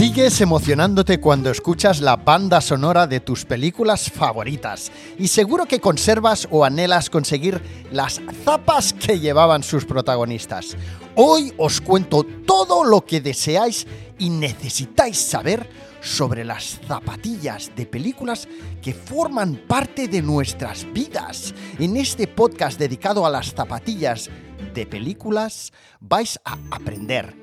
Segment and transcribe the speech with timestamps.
[0.00, 6.48] Sigues emocionándote cuando escuchas la banda sonora de tus películas favoritas y seguro que conservas
[6.50, 7.60] o anhelas conseguir
[7.92, 10.74] las zapas que llevaban sus protagonistas.
[11.16, 13.86] Hoy os cuento todo lo que deseáis
[14.18, 15.68] y necesitáis saber
[16.00, 18.48] sobre las zapatillas de películas
[18.80, 21.54] que forman parte de nuestras vidas.
[21.78, 24.30] En este podcast dedicado a las zapatillas
[24.72, 27.39] de películas vais a aprender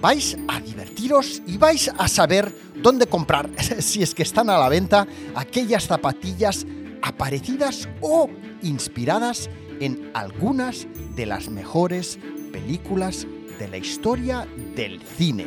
[0.00, 3.50] vais a divertiros y vais a saber dónde comprar,
[3.80, 6.66] si es que están a la venta, aquellas zapatillas
[7.02, 8.30] aparecidas o
[8.62, 9.50] inspiradas
[9.80, 12.18] en algunas de las mejores
[12.52, 13.26] películas
[13.58, 15.46] de la historia del cine.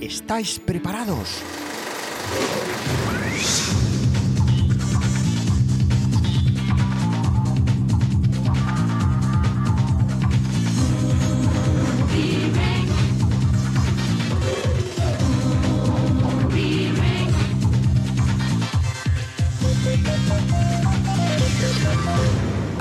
[0.00, 1.42] ¿Estáis preparados?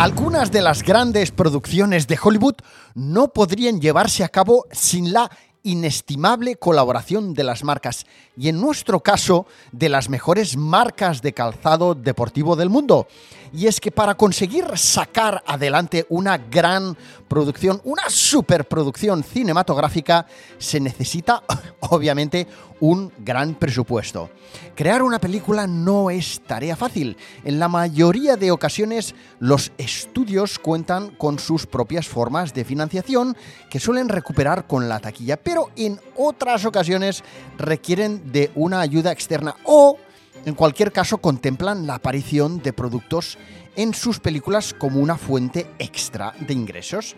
[0.02, 2.56] Algunas de las grandes producciones de Hollywood
[2.96, 5.30] no podrían llevarse a cabo sin la
[5.62, 11.94] inestimable colaboración de las marcas y en nuestro caso de las mejores marcas de calzado
[11.94, 13.08] deportivo del mundo.
[13.54, 16.96] Y es que para conseguir sacar adelante una gran
[17.28, 20.26] producción, una superproducción cinematográfica,
[20.58, 21.44] se necesita
[21.82, 22.48] obviamente
[22.80, 24.30] un gran presupuesto.
[24.76, 27.18] Crear una película no es tarea fácil.
[27.44, 33.36] En la mayoría de ocasiones los estudios cuentan con sus propias formas de financiación
[33.70, 37.24] que suelen recuperar con la taquilla, pero en otras ocasiones
[37.58, 39.98] requieren de una ayuda externa o,
[40.46, 43.38] en cualquier caso, contemplan la aparición de productos
[43.76, 47.16] en sus películas como una fuente extra de ingresos.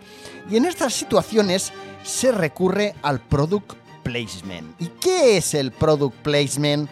[0.50, 4.80] Y en estas situaciones se recurre al product placement.
[4.80, 6.88] ¿Y qué es el product placement?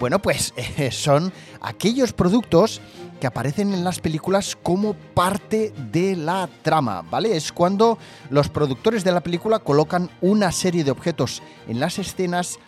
[0.00, 2.80] Bueno, pues eh, son aquellos productos
[3.20, 7.36] que aparecen en las películas como parte de la trama, ¿vale?
[7.36, 7.98] Es cuando
[8.30, 12.58] los productores de la película colocan una serie de objetos en las escenas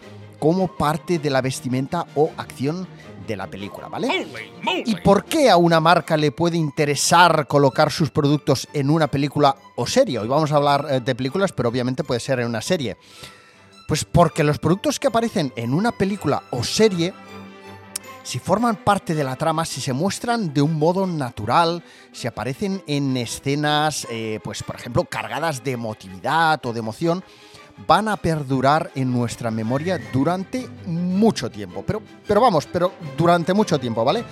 [0.41, 2.89] como parte de la vestimenta o acción
[3.29, 4.27] de la película, ¿vale?
[4.85, 9.55] ¿Y por qué a una marca le puede interesar colocar sus productos en una película
[9.77, 10.19] o serie?
[10.19, 12.97] Hoy vamos a hablar eh, de películas, pero obviamente puede ser en una serie.
[13.87, 17.13] Pues porque los productos que aparecen en una película o serie
[18.23, 22.83] si forman parte de la trama, si se muestran de un modo natural, si aparecen
[22.87, 27.25] en escenas, eh, pues por ejemplo, cargadas de emotividad o de emoción,
[27.87, 31.85] van a perdurar en nuestra memoria durante mucho tiempo.
[31.87, 34.25] Pero, pero vamos, pero durante mucho tiempo, ¿vale?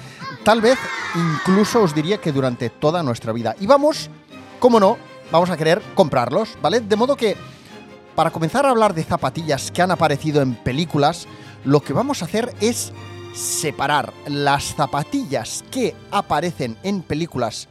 [0.44, 0.78] Tal vez
[1.14, 3.54] incluso os diría que durante toda nuestra vida.
[3.60, 4.10] Y vamos,
[4.58, 4.96] como no,
[5.30, 6.80] vamos a querer comprarlos, ¿vale?
[6.80, 7.36] De modo que,
[8.14, 11.26] para comenzar a hablar de zapatillas que han aparecido en películas,
[11.64, 12.92] lo que vamos a hacer es
[13.34, 17.68] separar las zapatillas que aparecen en películas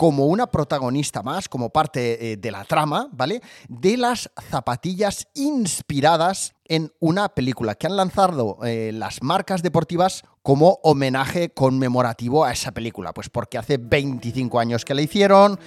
[0.00, 3.42] como una protagonista más, como parte eh, de la trama, ¿vale?
[3.68, 10.78] De las zapatillas inspiradas en una película que han lanzado eh, las marcas deportivas como
[10.84, 15.60] homenaje conmemorativo a esa película, pues porque hace 25 años que la hicieron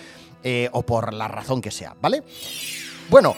[0.44, 2.24] eh, o por la razón que sea, ¿vale?
[3.12, 3.36] Bueno,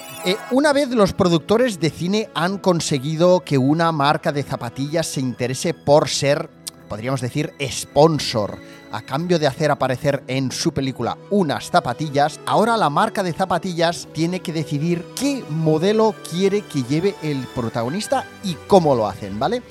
[0.52, 5.74] una vez los productores de cine han conseguido que una marca de zapatillas se interese
[5.74, 6.50] por ser
[6.86, 8.58] podríamos decir, sponsor.
[8.92, 14.08] A cambio de hacer aparecer en su película unas zapatillas, ahora la marca de zapatillas
[14.14, 19.62] tiene que decidir qué modelo quiere que lleve el protagonista y cómo lo hacen, ¿vale?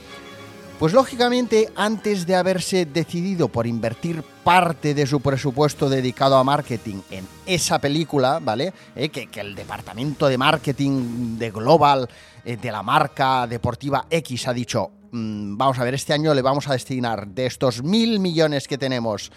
[0.79, 7.01] Pues lógicamente, antes de haberse decidido por invertir parte de su presupuesto dedicado a marketing
[7.11, 8.75] en esa película, ¿vale?
[8.97, 12.09] Eh, que, el departamento de marketing de Global
[12.45, 16.69] eh, de la marca deportiva X ha dicho, vamos a ver, este año le vamos
[16.69, 19.31] a destinar de estos mil millones que tenemos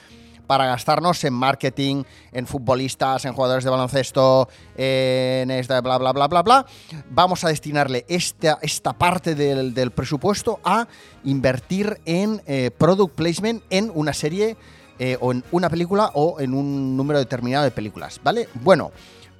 [0.47, 6.27] para gastarnos en marketing, en futbolistas, en jugadores de baloncesto, en esta bla bla bla
[6.27, 6.65] bla bla.
[7.11, 10.87] Vamos a destinarle esta, esta parte del, presupuesto a
[11.25, 14.57] invertir en eh, product placement en una serie
[14.99, 18.47] eh, o en una película o en un número determinado de películas, ¿vale?
[18.55, 18.91] Bueno,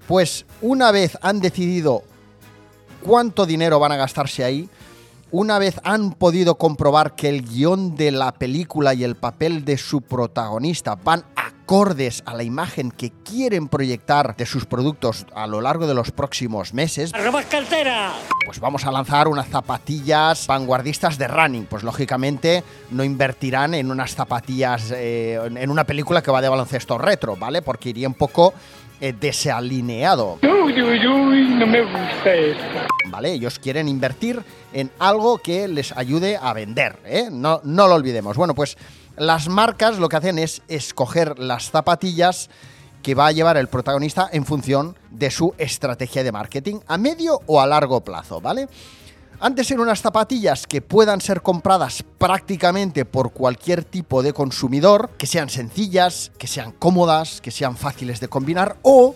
[0.07, 2.03] pues una vez han decidido
[3.01, 4.69] cuánto dinero van a gastarse ahí,
[5.31, 9.77] una vez han podido comprobar que el guion de la película y el papel de
[9.77, 15.59] su protagonista van acordes a la imagen que quieren proyectar de sus productos a lo
[15.59, 17.11] largo de los próximos meses,
[17.49, 18.13] cartera!
[18.45, 21.65] pues vamos a lanzar unas zapatillas vanguardistas de running.
[21.65, 26.97] Pues lógicamente no invertirán en unas zapatillas, eh, en una película que va de baloncesto
[26.97, 27.61] retro, ¿vale?
[27.61, 28.53] Porque iría un poco
[28.99, 30.39] eh, desalineado.
[30.43, 32.63] Uy, uy, uy, no me gusta esto.
[33.09, 33.33] ¿Vale?
[33.33, 34.41] Ellos quieren invertir
[34.73, 37.29] en algo que les ayude a vender, ¿eh?
[37.31, 38.35] No, no lo olvidemos.
[38.37, 38.77] Bueno, pues
[39.15, 42.49] las marcas lo que hacen es escoger las zapatillas
[43.01, 47.39] que va a llevar el protagonista en función de su estrategia de marketing a medio
[47.45, 48.67] o a largo plazo, ¿vale?
[49.39, 55.11] Han de ser unas zapatillas que puedan ser compradas prácticamente por cualquier tipo de consumidor,
[55.17, 59.15] que sean sencillas, que sean cómodas, que sean fáciles de combinar, o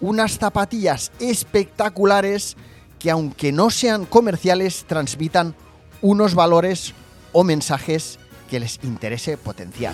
[0.00, 2.56] unas zapatillas espectaculares
[2.98, 5.54] que aunque no sean comerciales, transmitan
[6.00, 6.94] unos valores
[7.32, 8.18] o mensajes
[8.48, 9.92] que les interese potenciar.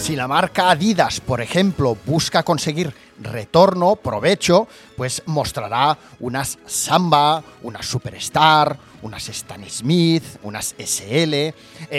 [0.00, 7.86] Si la marca Adidas, por ejemplo, busca conseguir retorno, provecho, pues mostrará unas Samba, unas
[7.86, 11.34] Superstar, unas Stan Smith, unas SL.
[11.34, 11.54] Eh,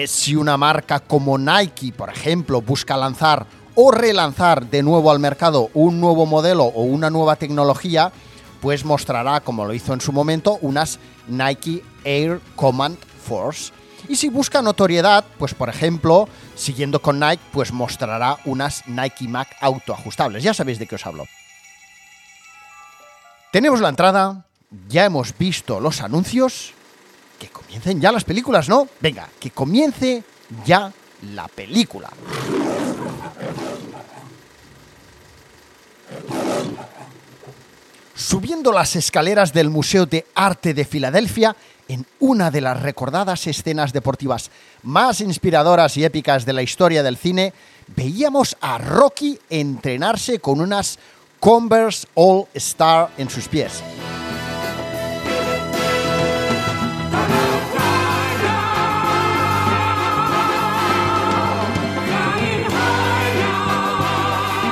[0.08, 3.46] si una marca como Nike, por ejemplo, busca lanzar
[3.76, 8.12] o relanzar de nuevo al mercado un nuevo modelo o una nueva tecnología,
[8.62, 13.72] pues mostrará, como lo hizo en su momento, unas Nike Air Command Force.
[14.08, 16.28] Y si busca notoriedad, pues por ejemplo,
[16.60, 20.44] siguiendo con Nike, pues mostrará unas Nike Mac autoajustables.
[20.44, 21.26] Ya sabéis de qué os hablo.
[23.52, 24.46] Tenemos la entrada,
[24.88, 26.74] ya hemos visto los anuncios.
[27.40, 28.90] Que comiencen ya las películas, ¿no?
[29.00, 30.24] Venga, que comience
[30.66, 30.92] ya
[31.34, 32.10] la película.
[38.14, 41.56] Subiendo las escaleras del Museo de Arte de Filadelfia,
[41.90, 44.52] en una de las recordadas escenas deportivas
[44.84, 47.54] más inspiradoras y épicas de la historia del cine,
[47.88, 50.98] veíamos a Rocky entrenarse con unas
[51.42, 53.84] Converse All Star en sus pies.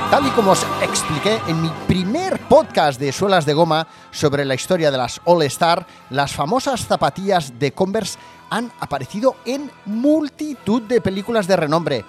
[0.10, 4.56] Tal y como os expliqué en mi primer podcast de suelas de goma sobre la
[4.56, 8.18] historia de las All Star, las famosas zapatillas de Converse
[8.50, 12.06] han aparecido en multitud de películas de renombre.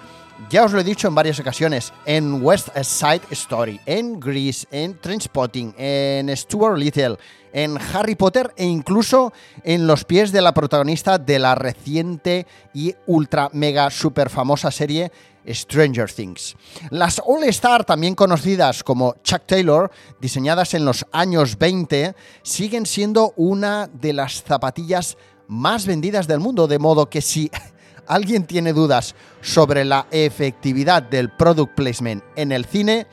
[0.49, 4.97] Ya os lo he dicho en varias ocasiones, en West Side Story, en Grease, en
[4.97, 7.17] Trainspotting, en Stuart Little,
[7.51, 12.95] en Harry Potter e incluso en los pies de la protagonista de la reciente y
[13.07, 15.11] ultra mega super famosa serie
[15.49, 16.55] Stranger Things.
[16.89, 23.33] Las All Star, también conocidas como Chuck Taylor, diseñadas en los años 20, siguen siendo
[23.35, 25.17] una de las zapatillas
[25.47, 27.51] más vendidas del mundo, de modo que si
[28.07, 33.07] alguien tiene dudas sobre la efectividad del product placement en el cine,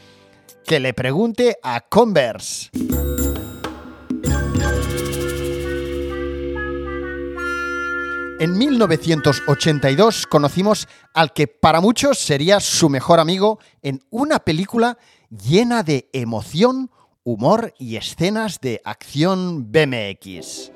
[0.64, 2.70] que le pregunte a Converse.
[8.38, 14.98] En 1982 conocimos al que para muchos sería su mejor amigo en una película
[15.30, 16.90] llena de emoción,
[17.24, 20.75] humor y escenas de acción BMX.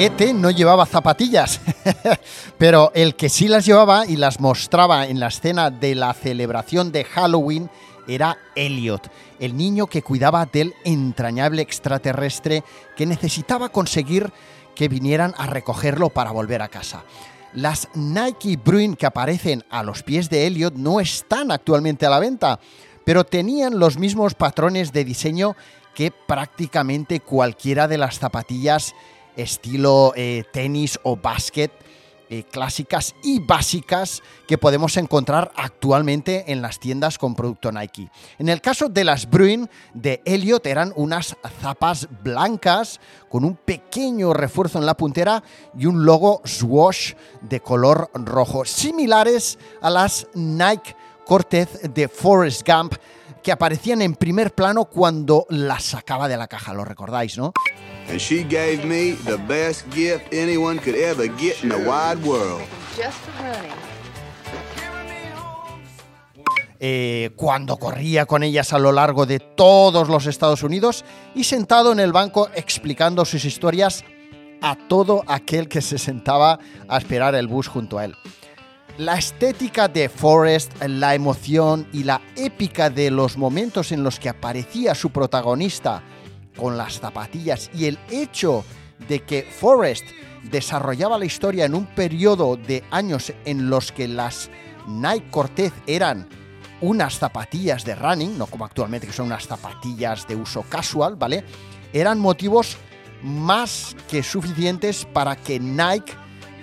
[0.00, 1.60] ET no llevaba zapatillas,
[2.58, 6.90] pero el que sí las llevaba y las mostraba en la escena de la celebración
[6.90, 7.68] de Halloween
[8.08, 12.64] era Elliot, el niño que cuidaba del entrañable extraterrestre
[12.96, 14.32] que necesitaba conseguir
[14.74, 17.04] que vinieran a recogerlo para volver a casa.
[17.52, 22.20] Las Nike Bruin que aparecen a los pies de Elliot no están actualmente a la
[22.20, 22.58] venta,
[23.04, 25.56] pero tenían los mismos patrones de diseño
[25.94, 28.94] que prácticamente cualquiera de las zapatillas
[29.36, 31.72] estilo eh, tenis o básquet
[32.32, 38.08] eh, clásicas y básicas que podemos encontrar actualmente en las tiendas con producto Nike.
[38.38, 44.32] En el caso de las Bruin de Elliot eran unas zapas blancas con un pequeño
[44.32, 45.42] refuerzo en la puntera
[45.76, 50.94] y un logo swoosh de color rojo, similares a las Nike
[51.26, 52.94] Cortez de Forrest Gump
[53.42, 57.52] que aparecían en primer plano cuando las sacaba de la caja, lo recordáis, ¿no?
[58.10, 62.62] And she gave me the best gift anyone could ever get in the wide world.
[62.96, 63.70] Just for running.
[66.82, 71.92] Eh, cuando corría con ellas a lo largo de todos los Estados Unidos y sentado
[71.92, 74.02] en el banco explicando sus historias
[74.62, 78.16] a todo aquel que se sentaba a esperar el bus junto a él.
[78.96, 84.30] La estética de Forrest, la emoción y la épica de los momentos en los que
[84.30, 86.02] aparecía su protagonista
[86.56, 88.64] con las zapatillas y el hecho
[89.08, 90.04] de que Forrest
[90.44, 94.50] desarrollaba la historia en un periodo de años en los que las
[94.86, 96.28] Nike Cortez eran
[96.80, 101.44] unas zapatillas de running, no como actualmente que son unas zapatillas de uso casual, ¿vale?
[101.92, 102.78] Eran motivos
[103.22, 106.14] más que suficientes para que Nike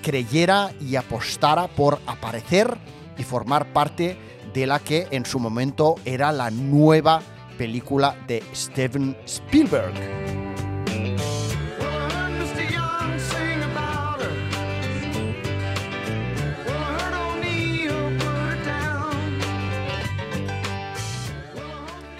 [0.02, 2.78] creyera y apostara por aparecer
[3.18, 4.18] y formar parte
[4.54, 7.22] de la que en su momento era la nueva
[7.58, 9.94] película de Steven Spielberg.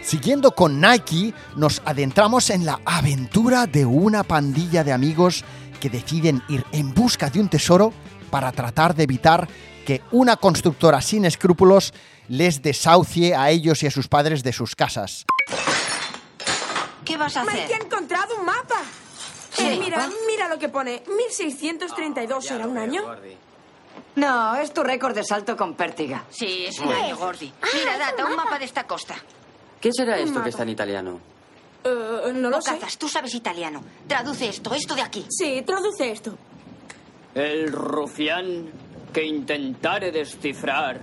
[0.02, 5.44] Siguiendo con Nike, nos adentramos en la aventura de una pandilla de amigos
[5.82, 7.92] que deciden ir en busca de un tesoro
[8.30, 9.50] para tratar de evitar
[9.86, 11.94] que una constructora sin escrúpulos
[12.28, 15.26] les desahucie a ellos y a sus padres de sus casas.
[17.06, 17.54] ¿Qué vas a hacer?
[17.62, 18.82] Mike ha encontrado un mapa.
[19.52, 19.66] Sí.
[19.66, 21.04] Eh, mira, mira lo que pone.
[21.08, 23.04] 1632 Ah, era un año.
[24.16, 26.26] No, es tu récord de salto con pértiga.
[26.30, 27.52] Sí, es un año, Gordy.
[27.74, 29.16] Mira, data, un mapa de esta costa.
[29.80, 30.44] ¿Qué será esto mapa.
[30.44, 31.20] que está en italiano?
[31.84, 32.72] Eh, no lo sé.
[32.72, 33.82] Bocazas, tú sabes italiano.
[34.08, 35.26] Traduce esto, esto de aquí.
[35.30, 36.38] Sí, traduce esto.
[37.34, 38.70] El rufián
[39.14, 41.02] que intentare descifrar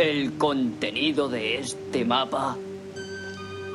[0.00, 2.56] el contenido de este mapa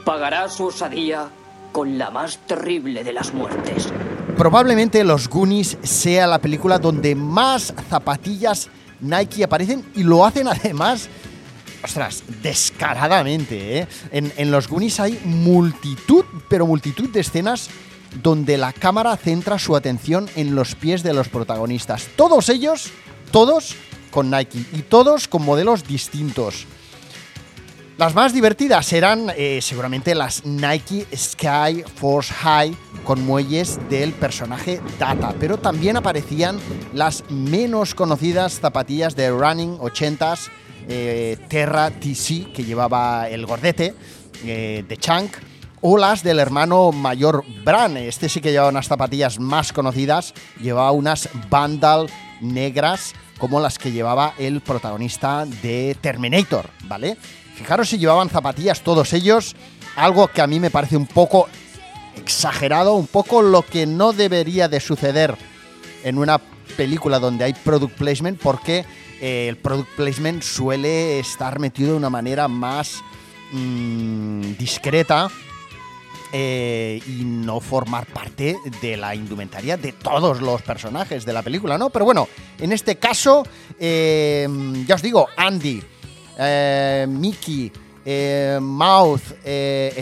[0.03, 1.29] pagará su osadía
[1.71, 3.89] con la más terrible de las muertes.
[4.35, 8.69] Probablemente Los Goonies sea la película donde más zapatillas
[9.01, 11.09] Nike aparecen y lo hacen además,
[11.83, 13.79] ostras, descaradamente.
[13.79, 13.87] ¿eh?
[14.11, 17.69] En, en Los Goonies hay multitud, pero multitud de escenas
[18.23, 22.07] donde la cámara centra su atención en los pies de los protagonistas.
[22.15, 22.89] Todos ellos,
[23.31, 23.75] todos
[24.15, 26.65] con Nike y todos con modelos distintos.
[27.97, 34.79] Las más divertidas eran eh, seguramente las Nike Sky Force High con muelles del personaje
[34.97, 36.57] Data, pero también aparecían
[36.93, 40.49] las menos conocidas zapatillas de running 80s
[40.87, 43.93] eh, Terra TC que llevaba el gordete
[44.45, 45.35] eh, de Chunk
[45.81, 47.97] o las del hermano mayor Bran.
[47.97, 52.07] Este sí que llevaba unas zapatillas más conocidas, llevaba unas Vandal
[52.41, 57.17] negras como las que llevaba el protagonista de Terminator, ¿vale?
[57.55, 59.55] Fijaros si llevaban zapatillas todos ellos,
[59.95, 61.47] algo que a mí me parece un poco
[62.17, 65.35] exagerado, un poco lo que no debería de suceder
[66.03, 66.39] en una
[66.77, 68.85] película donde hay product placement, porque
[69.21, 73.01] eh, el product placement suele estar metido de una manera más
[73.51, 75.29] mm, discreta
[76.31, 81.77] eh, y no formar parte de la indumentaria de todos los personajes de la película,
[81.77, 81.89] ¿no?
[81.89, 82.27] Pero bueno,
[82.59, 83.45] en este caso,
[83.79, 84.47] eh,
[84.85, 85.81] ya os digo, Andy,
[86.37, 87.71] eh, Mickey,
[88.59, 89.23] Mouth,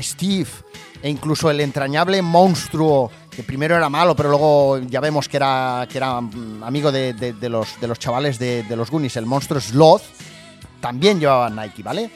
[0.01, 0.49] Steve
[1.01, 5.85] e incluso el entrañable monstruo, que primero era malo, pero luego ya vemos que era,
[5.91, 9.59] que era mm, amigo de, los, de los chavales de, de los Goonies, el monstruo
[9.59, 10.03] Sloth,
[10.79, 12.09] también llevaban Nike, ¿vale?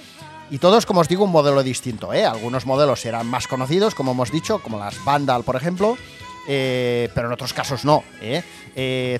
[0.49, 2.25] Y todos, como os digo, un modelo distinto, ¿eh?
[2.25, 5.97] Algunos modelos eran más conocidos, como hemos dicho, como las Vandal, por ejemplo,
[6.47, 8.43] eh, pero en otros casos no, ¿eh?
[8.75, 9.19] Eh,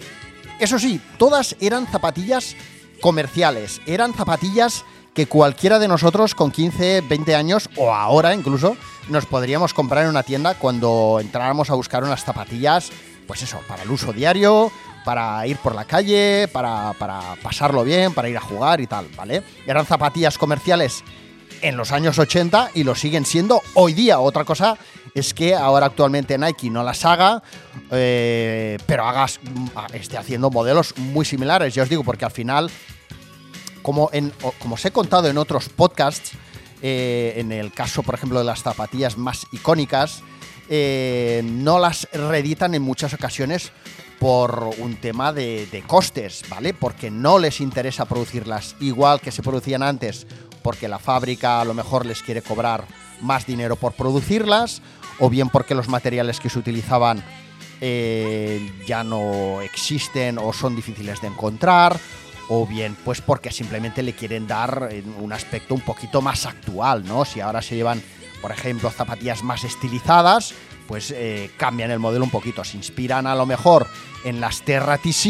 [0.60, 2.56] Eso sí, todas eran zapatillas
[3.02, 8.78] comerciales, eran zapatillas que cualquiera de nosotros con 15, 20 años o ahora incluso
[9.10, 12.92] nos podríamos comprar en una tienda cuando entráramos a buscar unas zapatillas,
[13.28, 14.72] pues eso, para el uso diario,
[15.08, 19.08] para ir por la calle, para, para pasarlo bien, para ir a jugar y tal,
[19.16, 19.42] ¿vale?
[19.66, 21.02] Eran zapatillas comerciales
[21.62, 24.20] en los años 80 y lo siguen siendo hoy día.
[24.20, 24.78] Otra cosa
[25.16, 27.42] es que ahora actualmente Nike no las haga,
[27.90, 29.40] eh, pero hagas,
[29.94, 32.70] esté haciendo modelos muy similares, ya os digo, porque al final
[33.82, 36.32] como, en, como os he contado en otros podcasts,
[36.82, 40.22] eh, en el caso, por ejemplo, de las zapatillas más icónicas,
[40.68, 43.72] eh, no las reeditan en muchas ocasiones
[44.20, 46.74] por un tema de, de costes, ¿vale?
[46.74, 50.26] Porque no les interesa producirlas igual que se producían antes,
[50.64, 52.86] porque la fábrica a lo mejor les quiere cobrar
[53.22, 54.82] más dinero por producirlas,
[55.20, 57.24] o bien porque los materiales que se utilizaban
[57.80, 62.00] eh, ya no existen o son difíciles de encontrar,
[62.50, 67.06] o bien pues porque simplemente le quieren dar eh, un aspecto un poquito más actual,
[67.06, 67.26] ¿no?
[67.26, 68.02] Si ahora se llevan,
[68.42, 70.54] por ejemplo, zapatillas más estilizadas,
[70.88, 73.88] pues eh, cambian el modelo un poquito, se inspiran a lo mejor
[74.24, 75.26] en las Terra TC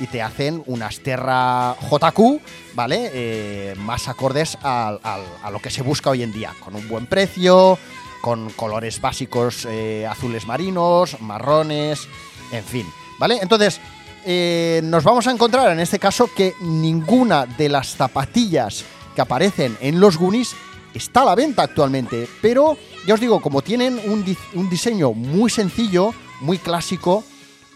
[0.00, 2.40] y te hacen unas Terra JQ,
[2.74, 3.10] ¿vale?
[3.12, 7.06] Eh, más acordes al- a lo que se busca hoy en día, con un buen
[7.06, 7.78] precio,
[8.22, 12.06] con colores básicos eh, azules marinos, marrones
[12.52, 12.86] En fin,
[13.18, 13.38] ¿vale?
[13.42, 13.80] Entonces,
[14.26, 19.76] eh, nos vamos a encontrar en este caso que ninguna de las zapatillas que aparecen
[19.80, 20.54] en los Goonies
[20.92, 22.28] está a la venta actualmente.
[22.42, 22.76] Pero,
[23.06, 27.24] ya os digo, como tienen un, un diseño muy sencillo, muy clásico,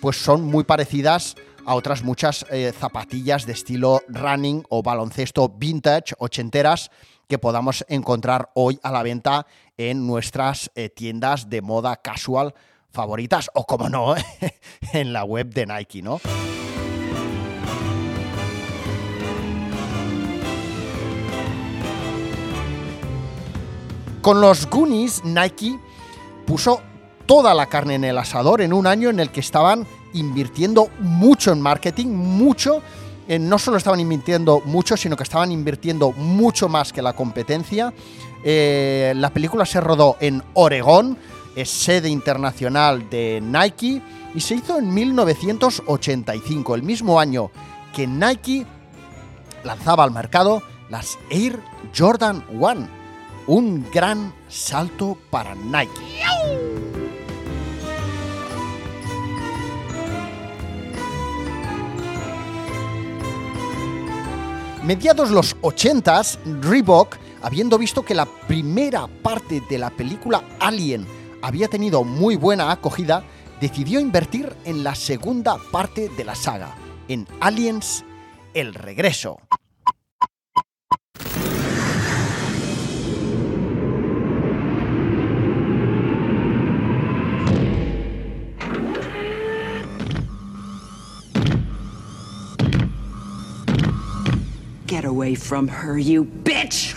[0.01, 6.15] pues son muy parecidas a otras muchas eh, zapatillas de estilo running o baloncesto vintage
[6.19, 6.91] ochenteras
[7.29, 9.47] que podamos encontrar hoy a la venta
[9.79, 12.55] en nuestras eh, tiendas de moda casual
[12.91, 14.15] favoritas o como no
[14.93, 16.21] en la web de Nike, ¿no?
[24.25, 25.79] Con los Goonies, Nike
[26.47, 26.81] puso
[27.27, 31.53] toda la carne en el asador en un año en el que estaban invirtiendo mucho
[31.53, 32.81] en marketing, mucho.
[33.29, 37.93] no solo estaban invirtiendo mucho, sino que estaban invirtiendo mucho más que la competencia.
[38.43, 41.19] Eh, la película se rodó en Oregón,
[41.55, 44.01] es sede internacional de Nike,
[44.35, 47.51] y se hizo en 1985, el mismo año
[47.95, 48.65] que Nike
[49.65, 51.61] lanzaba al mercado las Air
[51.95, 53.04] Jordan 1,
[53.47, 55.91] un gran salto para Nike.
[64.85, 71.07] Mediados los 80s, Reebok, habiendo visto que la primera parte de la película Alien
[71.41, 73.25] había tenido muy buena acogida,
[73.61, 76.75] decidió invertir en la segunda parte de la saga,
[77.09, 78.05] en Aliens
[78.53, 79.39] El Regreso.
[95.35, 96.95] From her, you bitch!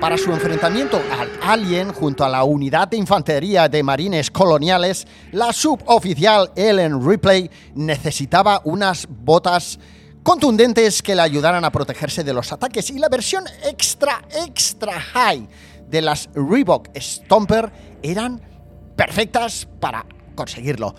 [0.00, 5.52] Para su enfrentamiento al Alien junto a la unidad de infantería de marines coloniales, la
[5.52, 9.78] suboficial Ellen Ripley necesitaba unas botas
[10.22, 15.48] contundentes que le ayudaran a protegerse de los ataques y la versión extra, extra high
[15.88, 18.42] de las Reebok Stomper eran
[18.96, 20.94] perfectas para conseguirlo.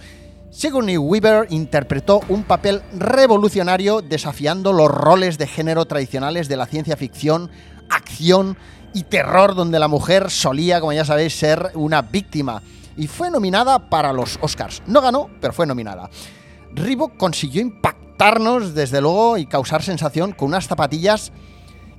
[0.50, 6.96] Sigourney Weaver interpretó un papel revolucionario desafiando los roles de género tradicionales de la ciencia
[6.96, 7.52] ficción,
[7.90, 8.58] acción
[8.94, 12.62] y terror donde la mujer solía, como ya sabéis, ser una víctima
[12.96, 14.82] y fue nominada para los Oscars.
[14.88, 16.10] No ganó, pero fue nominada.
[16.74, 21.32] Reebok consiguió impactarnos desde luego y causar sensación con unas zapatillas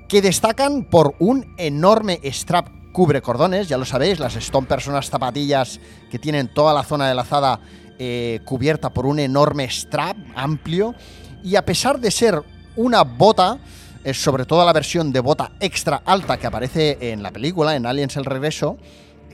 [0.08, 5.08] que destacan por un enorme strap cubre cordones, ya lo sabéis, las Stomper son unas
[5.08, 5.78] zapatillas
[6.10, 7.60] que tienen toda la zona de la lazada
[7.98, 10.94] eh, cubierta por un enorme strap amplio.
[11.42, 12.42] Y a pesar de ser
[12.76, 13.58] una bota,
[14.04, 17.86] eh, sobre todo la versión de bota extra alta que aparece en la película, en
[17.86, 18.78] Aliens el Regreso,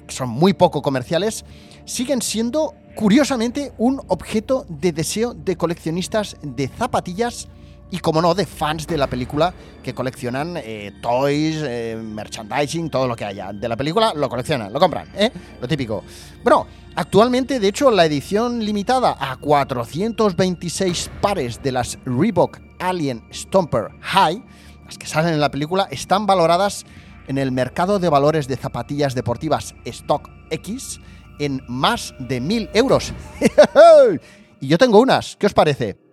[0.06, 1.44] que son muy poco comerciales,
[1.84, 7.48] siguen siendo curiosamente un objeto de deseo de coleccionistas de zapatillas
[7.94, 13.06] y, como no, de fans de la película que coleccionan eh, toys, eh, merchandising, todo
[13.06, 13.52] lo que haya.
[13.52, 15.30] De la película lo coleccionan, lo compran, ¿eh?
[15.60, 16.02] Lo típico.
[16.42, 23.90] Bueno, actualmente, de hecho, la edición limitada a 426 pares de las Reebok Alien Stomper
[24.00, 24.42] High,
[24.86, 26.84] las que salen en la película, están valoradas
[27.28, 30.98] en el mercado de valores de zapatillas deportivas Stock X
[31.38, 33.12] en más de 1000 euros.
[34.60, 36.03] y yo tengo unas, ¿qué os parece?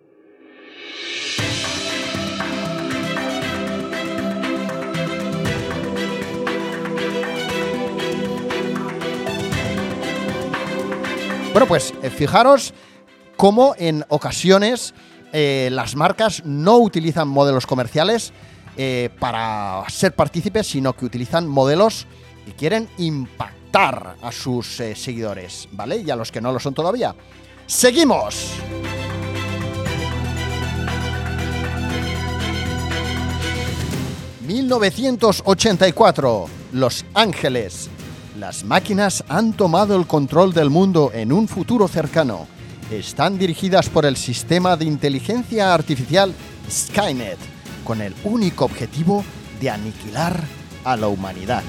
[11.51, 12.73] Bueno, pues eh, fijaros
[13.35, 14.93] cómo en ocasiones
[15.33, 18.31] eh, las marcas no utilizan modelos comerciales
[18.77, 22.07] eh, para ser partícipes, sino que utilizan modelos
[22.45, 25.97] que quieren impactar a sus seguidores, ¿vale?
[25.97, 27.13] Y a los que no lo son todavía.
[27.67, 28.53] ¡Seguimos!
[34.47, 36.47] ...1984...
[36.73, 37.89] Los Ángeles...
[38.41, 42.47] Las máquinas han tomado el control del mundo en un futuro cercano.
[42.89, 46.33] Están dirigidas por el sistema de inteligencia artificial
[46.67, 47.37] Skynet,
[47.83, 49.23] con el único objetivo
[49.59, 50.43] de aniquilar
[50.83, 51.61] a la humanidad.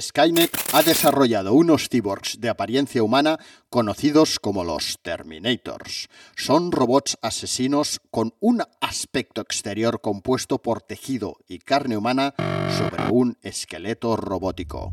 [0.00, 6.08] Skynet ha desarrollado unos cyborgs de apariencia humana conocidos como los Terminators.
[6.36, 12.34] Son robots asesinos con un aspecto exterior compuesto por tejido y carne humana
[12.76, 14.92] sobre un esqueleto robótico.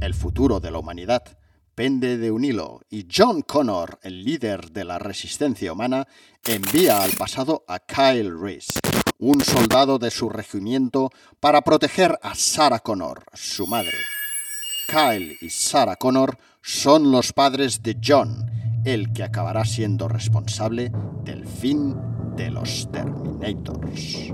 [0.00, 1.38] El futuro de la humanidad
[1.74, 6.08] pende de un hilo y John Connor, el líder de la resistencia humana,
[6.44, 8.80] envía al pasado a Kyle Reese,
[9.18, 13.98] un soldado de su regimiento para proteger a Sarah Connor, su madre.
[14.88, 18.50] Kyle y Sarah Connor son los padres de John,
[18.84, 20.92] el que acabará siendo responsable
[21.24, 21.96] del fin
[22.36, 24.32] de los Terminators.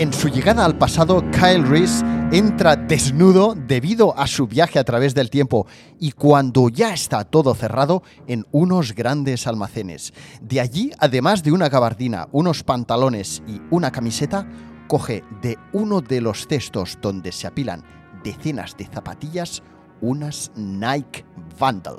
[0.00, 5.14] En su llegada al pasado, Kyle Reese entra desnudo debido a su viaje a través
[5.14, 5.66] del tiempo
[5.98, 10.14] y cuando ya está todo cerrado en unos grandes almacenes.
[10.40, 14.48] De allí, además de una gabardina, unos pantalones y una camiseta,
[14.88, 17.84] coge de uno de los cestos donde se apilan
[18.24, 19.62] decenas de zapatillas
[20.00, 21.26] unas Nike
[21.58, 21.98] Vandal.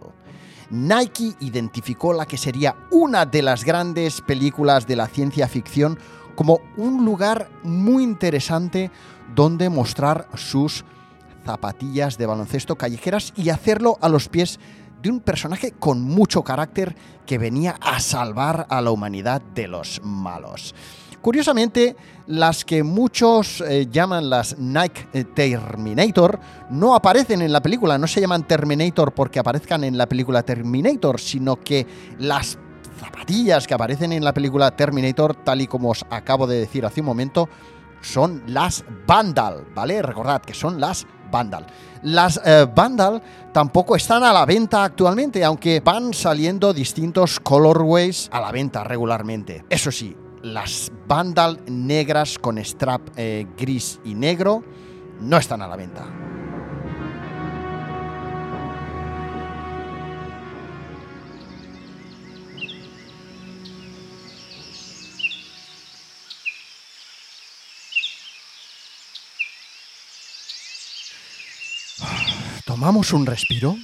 [0.71, 5.99] Nike identificó la que sería una de las grandes películas de la ciencia ficción
[6.35, 8.91] como un lugar muy interesante
[9.35, 10.83] donde mostrar sus
[11.45, 14.59] zapatillas de baloncesto callejeras y hacerlo a los pies
[15.01, 20.01] de un personaje con mucho carácter que venía a salvar a la humanidad de los
[20.03, 20.75] malos.
[21.21, 26.39] Curiosamente, las que muchos eh, llaman las Nike eh, Terminator
[26.71, 31.19] no aparecen en la película, no se llaman Terminator porque aparezcan en la película Terminator,
[31.19, 31.85] sino que
[32.17, 32.57] las
[33.01, 37.01] zapatillas que aparecen en la película Terminator, tal y como os acabo de decir hace
[37.01, 37.49] un momento,
[38.01, 40.01] son las Vandal, ¿vale?
[40.01, 41.65] Recordad que son las Vandal.
[42.03, 48.39] Las eh, Vandal tampoco están a la venta actualmente, aunque van saliendo distintos colorways a
[48.39, 49.65] la venta regularmente.
[49.69, 54.63] Eso sí, las Vandal negras con strap eh, gris y negro
[55.21, 56.40] no están a la venta.
[72.81, 73.77] Tomamos un respiro,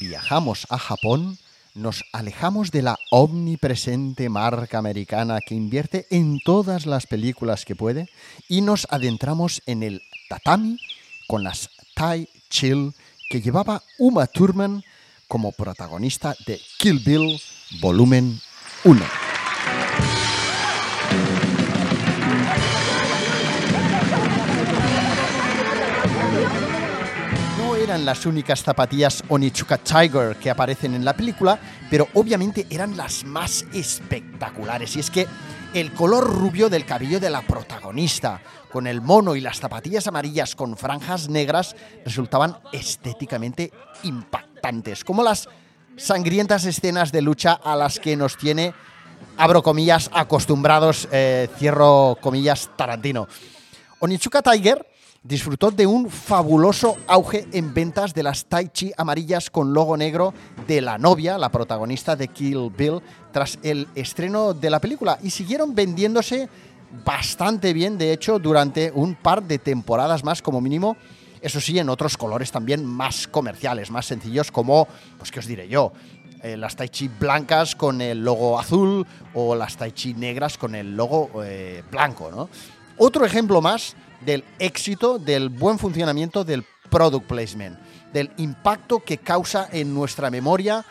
[0.00, 1.36] viajamos a Japón,
[1.74, 8.08] nos alejamos de la omnipresente marca americana que invierte en todas las películas que puede
[8.48, 10.00] y nos adentramos en el
[10.30, 10.78] tatami
[11.28, 12.94] con las Tai Chill
[13.28, 14.84] que llevaba Uma Thurman
[15.28, 17.38] como protagonista de Kill Bill
[17.82, 18.40] Volumen
[18.84, 19.29] 1.
[27.90, 31.58] Eran las únicas zapatillas Onichuka Tiger que aparecen en la película,
[31.90, 34.94] pero obviamente eran las más espectaculares.
[34.94, 35.26] Y es que
[35.74, 40.54] el color rubio del cabello de la protagonista, con el mono y las zapatillas amarillas
[40.54, 41.74] con franjas negras,
[42.04, 43.72] resultaban estéticamente
[44.04, 45.48] impactantes, como las
[45.96, 48.72] sangrientas escenas de lucha a las que nos tiene,
[49.36, 53.26] abro comillas, acostumbrados, eh, cierro comillas, Tarantino.
[53.98, 54.86] Onichuka Tiger
[55.22, 60.32] disfrutó de un fabuloso auge en ventas de las Tai Chi amarillas con logo negro
[60.66, 65.30] de la novia, la protagonista de Kill Bill, tras el estreno de la película y
[65.30, 66.48] siguieron vendiéndose
[67.04, 70.96] bastante bien, de hecho, durante un par de temporadas más como mínimo.
[71.42, 75.68] Eso sí, en otros colores también más comerciales, más sencillos, como, pues qué os diré
[75.68, 75.92] yo,
[76.42, 80.74] eh, las Tai Chi blancas con el logo azul o las Tai Chi negras con
[80.74, 82.48] el logo eh, blanco, ¿no?
[82.96, 87.78] Otro ejemplo más del éxito, del buen funcionamiento del product placement,
[88.12, 90.84] del impacto que causa en nuestra memoria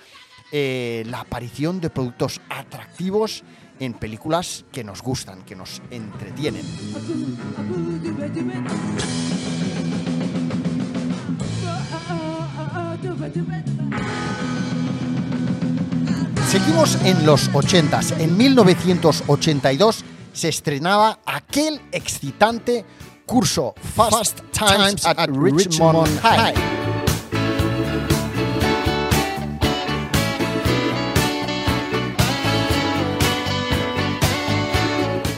[0.51, 3.43] eh, la aparición de productos atractivos
[3.79, 6.65] en películas que nos gustan, que nos entretienen.
[16.49, 18.19] Seguimos en los 80s.
[18.19, 22.85] En 1982 se estrenaba aquel excitante
[23.29, 26.55] curso Fast, Times, at, Richmond, High.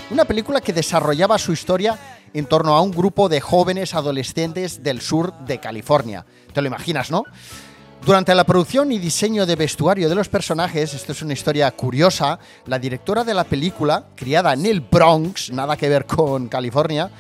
[0.10, 2.00] Una película que desarrollaba su historia
[2.34, 6.26] en torno a un grupo de jóvenes adolescentes del sur de California.
[6.54, 7.26] Te lo imaginas, ¿no?
[8.06, 12.40] Durante la producción y diseño de vestuario de los personajes, esto es una historia curiosa,
[12.68, 17.12] la directora de la película, criada en el Bronx, nada que ver con California,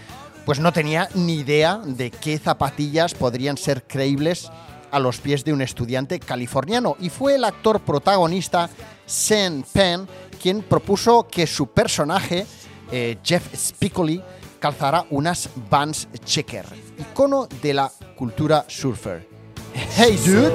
[0.45, 4.49] pues no tenía ni idea de qué zapatillas podrían ser creíbles
[4.91, 6.95] a los pies de un estudiante californiano.
[6.99, 8.69] Y fue el actor protagonista,
[9.05, 10.07] Sean Penn,
[10.41, 12.45] quien propuso que su personaje,
[12.91, 14.21] eh, Jeff Spicoli,
[14.59, 16.65] calzara unas Vans Checker,
[16.97, 19.27] icono de la cultura surfer.
[19.95, 20.53] Hey dude!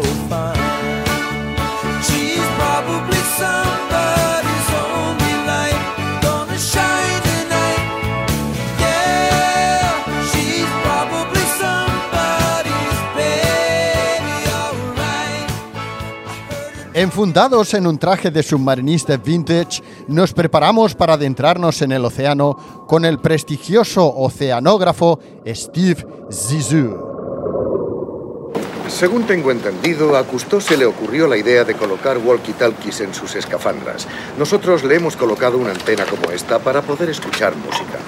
[16.96, 22.56] Enfundados en un traje de submarinista vintage, nos preparamos para adentrarnos en el océano
[22.88, 28.54] con el prestigioso oceanógrafo Steve Zissou.
[28.88, 33.34] Según tengo entendido, a Cousteau se le ocurrió la idea de colocar walkie-talkies en sus
[33.34, 34.08] escafandras.
[34.38, 37.98] Nosotros le hemos colocado una antena como esta para poder escuchar música.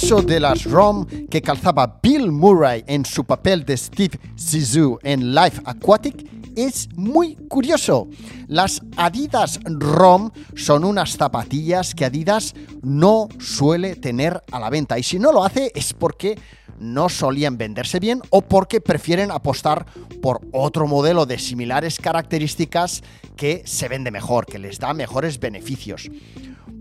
[0.00, 5.34] Caso de las ROM que calzaba Bill Murray en su papel de Steve Zissou en
[5.34, 8.06] Life Aquatic es muy curioso.
[8.46, 15.02] Las Adidas ROM son unas zapatillas que Adidas no suele tener a la venta y
[15.02, 16.38] si no lo hace es porque
[16.78, 19.86] no solían venderse bien o porque prefieren apostar
[20.20, 23.02] por otro modelo de similares características
[23.34, 26.10] que se vende mejor, que les da mejores beneficios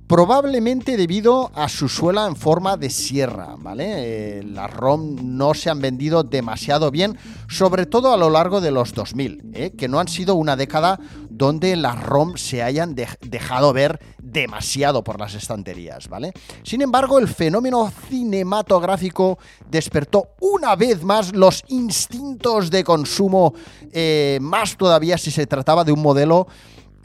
[0.08, 4.44] probablemente debido a su suela en forma de sierra, ¿vale?
[4.44, 8.94] Las ROM no se han vendido demasiado bien, sobre todo a lo largo de los
[8.94, 9.72] 2000, ¿eh?
[9.72, 15.04] que no han sido una década donde las ROM se hayan de dejado ver demasiado
[15.04, 16.34] por las estanterías, ¿vale?
[16.64, 19.38] Sin embargo, el fenómeno cinematográfico
[19.70, 23.54] despertó una vez más los instintos de consumo,
[23.92, 26.48] eh, más todavía si se trataba de un modelo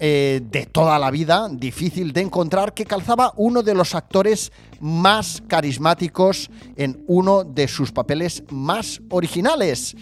[0.03, 5.43] eh, de toda la vida, difícil de encontrar, que calzaba uno de los actores más
[5.47, 9.95] carismáticos en uno de sus papeles más originales.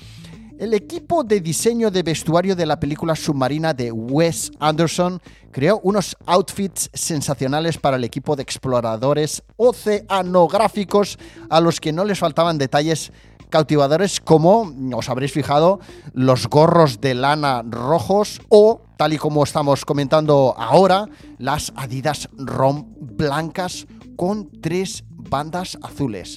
[0.57, 6.17] El equipo de diseño de vestuario de la película submarina de Wes Anderson creó unos
[6.27, 11.19] outfits sensacionales para el equipo de exploradores oceanográficos
[11.51, 13.11] a los que no les faltaban detalles
[13.49, 15.81] cautivadores como, os habréis fijado,
[16.13, 21.07] los gorros de lana rojos o, tal y como estamos comentando ahora,
[21.39, 26.37] las Adidas ROM blancas con tres bandas azules.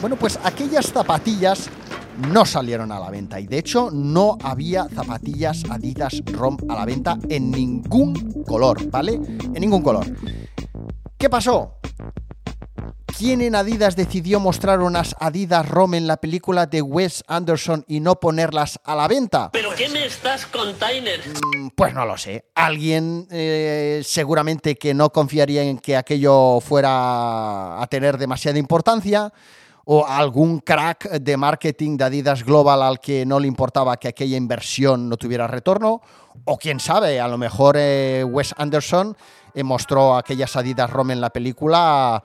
[0.00, 1.68] Bueno, pues aquellas zapatillas
[2.30, 6.84] no salieron a la venta y de hecho no había zapatillas Adidas ROM a la
[6.84, 9.14] venta en ningún color, ¿vale?
[9.14, 10.06] En ningún color.
[11.18, 11.76] ¿Qué pasó?
[13.18, 18.00] ¿Quién en Adidas decidió mostrar unas Adidas ROM en la película de Wes Anderson y
[18.00, 19.50] no ponerlas a la venta?
[19.52, 21.20] ¿Pero qué me estás container?
[21.56, 22.46] Mm, Pues no lo sé.
[22.54, 29.32] Alguien eh, seguramente que no confiaría en que aquello fuera a tener demasiada importancia
[29.84, 34.36] o algún crack de marketing de Adidas Global al que no le importaba que aquella
[34.36, 36.00] inversión no tuviera retorno,
[36.44, 39.16] o quién sabe, a lo mejor eh, Wes Anderson
[39.54, 42.22] eh, mostró aquellas Adidas ROM en la película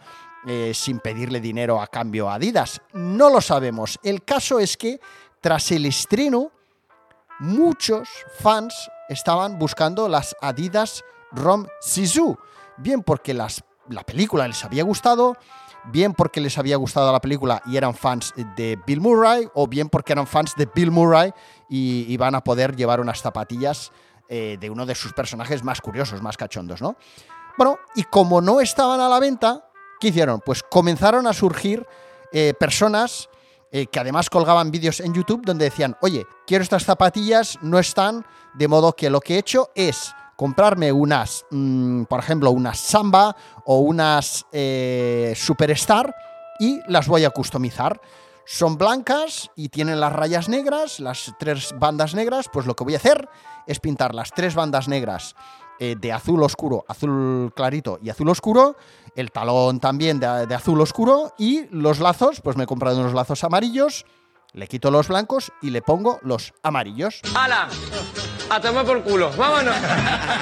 [0.50, 2.82] eh, sin pedirle dinero a cambio a Adidas.
[2.94, 4.00] No lo sabemos.
[4.02, 5.02] El caso es que
[5.42, 6.52] tras el estreno,
[7.40, 8.08] muchos
[8.40, 12.38] fans estaban buscando las Adidas ROM Sisu,
[12.78, 15.36] bien porque las, la película les había gustado,
[15.92, 19.90] bien porque les había gustado la película y eran fans de Bill Murray, o bien
[19.90, 21.34] porque eran fans de Bill Murray
[21.70, 23.92] y iban a poder llevar unas zapatillas
[24.30, 26.96] eh, de uno de sus personajes más curiosos, más cachondos, ¿no?
[27.58, 29.67] Bueno, y como no estaban a la venta,
[30.00, 30.42] ¿qué hicieron?
[30.46, 31.86] Pues comenzaron a surgir
[32.32, 33.30] eh, personas
[33.72, 38.26] eh, que además colgaban vídeos en YouTube donde decían, oye, quiero estas zapatillas, no están,
[38.54, 43.36] de modo que lo que he hecho es comprarme unas, mm, por ejemplo, unas Samba
[43.66, 46.16] o unas eh, Superstar
[46.60, 48.00] y las voy a customizar.
[48.46, 52.94] Son blancas y tienen las rayas negras, las tres bandas negras, pues lo que voy
[52.94, 53.28] a hacer
[53.66, 55.36] es pintar las tres bandas negras
[55.80, 58.76] eh, de azul oscuro, azul clarito y azul oscuro,
[59.16, 63.14] el talón también de, de azul oscuro y los lazos, pues me he comprado unos
[63.14, 64.06] lazos amarillos,
[64.54, 67.22] le quito los blancos y le pongo los amarillos.
[67.36, 67.68] ¡Hala!
[68.50, 69.30] A tomar por culo.
[69.38, 69.76] ¡Vámonos!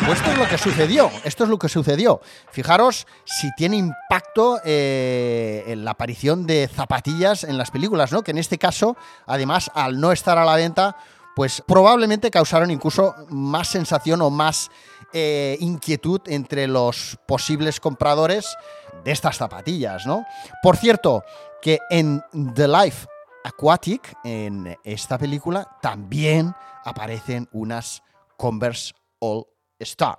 [0.06, 1.12] Pues esto es lo que sucedió.
[1.24, 2.22] Esto es lo que sucedió.
[2.52, 8.22] Fijaros si tiene impacto eh, en la aparición de zapatillas en las películas, ¿no?
[8.22, 8.96] Que en este caso,
[9.26, 10.96] además, al no estar a la venta,
[11.36, 14.72] pues probablemente causaron incluso más sensación o más
[15.14, 18.58] eh, inquietud entre los posibles compradores
[19.04, 20.26] de estas zapatillas, ¿no?
[20.64, 21.24] Por cierto,
[21.62, 23.08] que en The Life
[23.44, 28.02] Aquatic, en esta película, también aparecen unas
[28.38, 29.46] Converse All
[29.80, 30.16] Star.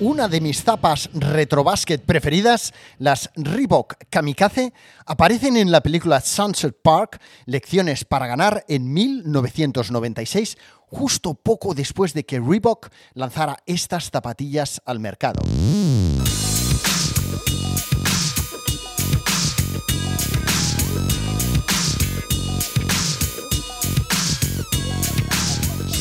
[0.00, 4.72] Una de mis zapas retrobasket preferidas, las Reebok Kamikaze,
[5.04, 10.56] aparecen en la película Sunset Park, Lecciones para ganar en 1996,
[10.86, 15.40] justo poco después de que Reebok lanzara estas zapatillas al mercado.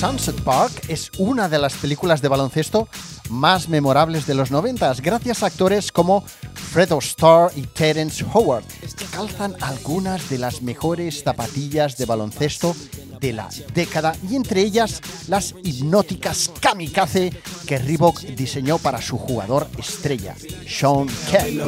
[0.08, 2.88] Sunset Park es una de las películas de baloncesto
[3.30, 6.24] más memorables de los 90, gracias a actores como
[6.72, 8.64] Fred Starr y Terence Howard,
[9.12, 12.76] calzan algunas de las mejores zapatillas de baloncesto
[13.20, 17.32] de la década y entre ellas las hipnóticas kamikaze
[17.66, 20.36] que Reebok diseñó para su jugador estrella,
[20.68, 21.62] Sean Kemp.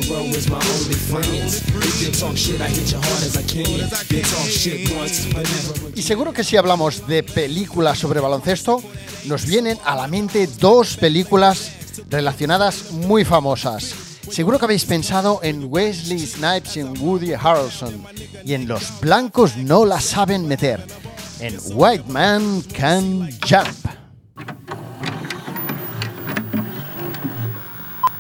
[5.96, 8.84] Y seguro que si hablamos de películas sobre baloncesto,
[9.26, 11.72] nos vienen a la mente dos películas
[12.10, 14.09] relacionadas muy famosas.
[14.32, 18.06] Seguro que habéis pensado en Wesley Snipes y en Woody Harrelson,
[18.46, 20.86] y en Los Blancos no la saben meter,
[21.40, 23.88] en White Man Can Jump.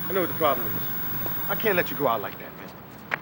[0.10, 0.84] I know what the problem is.
[1.50, 3.19] I can't let you go out like that, man.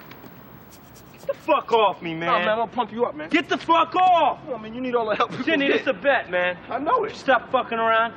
[1.14, 2.28] Get the fuck off me, man.
[2.28, 3.30] No, man, I'll pump you up, man.
[3.30, 4.40] Get the fuck off!
[4.54, 5.96] I mean, you need all the help you Jenny, can this get.
[5.96, 6.58] a bet, man.
[6.70, 7.16] I know it.
[7.16, 8.14] Stop fucking around.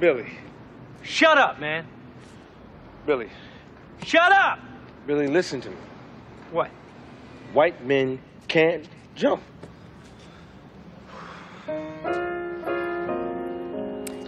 [0.00, 0.26] Billy.
[1.02, 1.86] Shut up, man.
[3.06, 3.28] Billy.
[4.04, 4.58] Shut up!
[5.06, 5.76] Billy, listen to me.
[6.50, 6.70] What?
[7.52, 9.42] White men can't jump.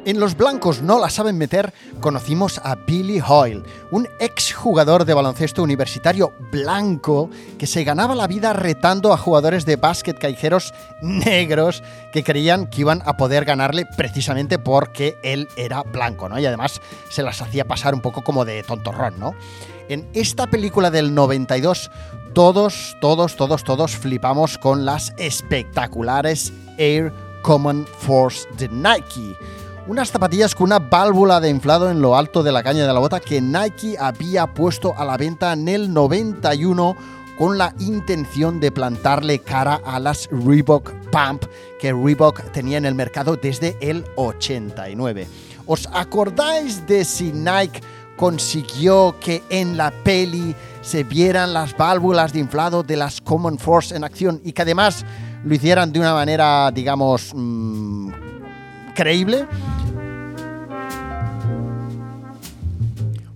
[0.05, 3.63] En Los Blancos no la saben meter, conocimos a Billy Hoyle,
[3.93, 9.77] un exjugador de baloncesto universitario blanco que se ganaba la vida retando a jugadores de
[9.77, 16.29] básquet callejeros negros que creían que iban a poder ganarle precisamente porque él era blanco,
[16.29, 16.37] ¿no?
[16.41, 19.37] Y además se las hacía pasar un poco como de tontorrón, ¿no?
[19.89, 21.93] En esta película del 92
[22.35, 27.13] todos, todos, todos, todos flipamos con las espectaculares Air
[27.43, 29.37] Common Force de Nike.
[29.89, 33.01] Unas zapatillas con una válvula de inflado en lo alto de la caña de la
[33.01, 36.97] bota que Nike había puesto a la venta en el 91
[37.37, 41.47] con la intención de plantarle cara a las Reebok Pump
[41.81, 45.27] que Reebok tenía en el mercado desde el 89.
[45.67, 47.81] ¿Os acordáis de si Nike
[48.17, 53.97] consiguió que en la peli se vieran las válvulas de inflado de las Common Force
[53.97, 55.05] en acción y que además
[55.45, 58.32] lo hicieran de una manera, digamos, mmm,
[58.95, 59.47] creíble?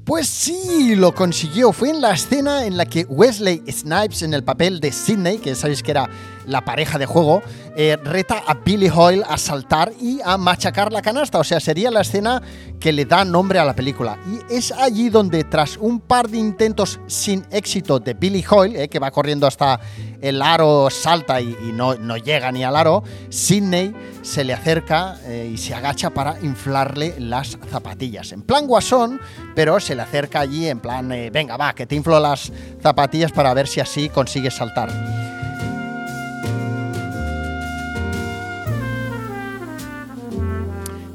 [0.05, 1.73] Pues sí, lo consiguió.
[1.73, 5.55] Fue en la escena en la que Wesley Snipes, en el papel de Sidney, que
[5.57, 6.09] sabéis que era
[6.47, 7.43] la pareja de juego,
[7.77, 11.39] eh, reta a Billy Hoyle a saltar y a machacar la canasta.
[11.39, 12.43] O sea, sería la escena
[12.81, 14.19] que le da nombre a la película.
[14.27, 18.89] Y es allí donde, tras un par de intentos sin éxito de Billy Hoyle, eh,
[18.89, 19.81] que va corriendo hasta
[20.21, 25.51] el aro, salta y, no, no, llega ni al aro, Sidney se le acerca eh,
[25.53, 28.33] y se agacha para inflarle las zapatillas.
[28.33, 29.21] En plan guasón,
[29.55, 33.53] pero se le acerca allí en plan, venga, va, que te inflo las zapatillas para
[33.55, 35.36] ver si así consigues saltar.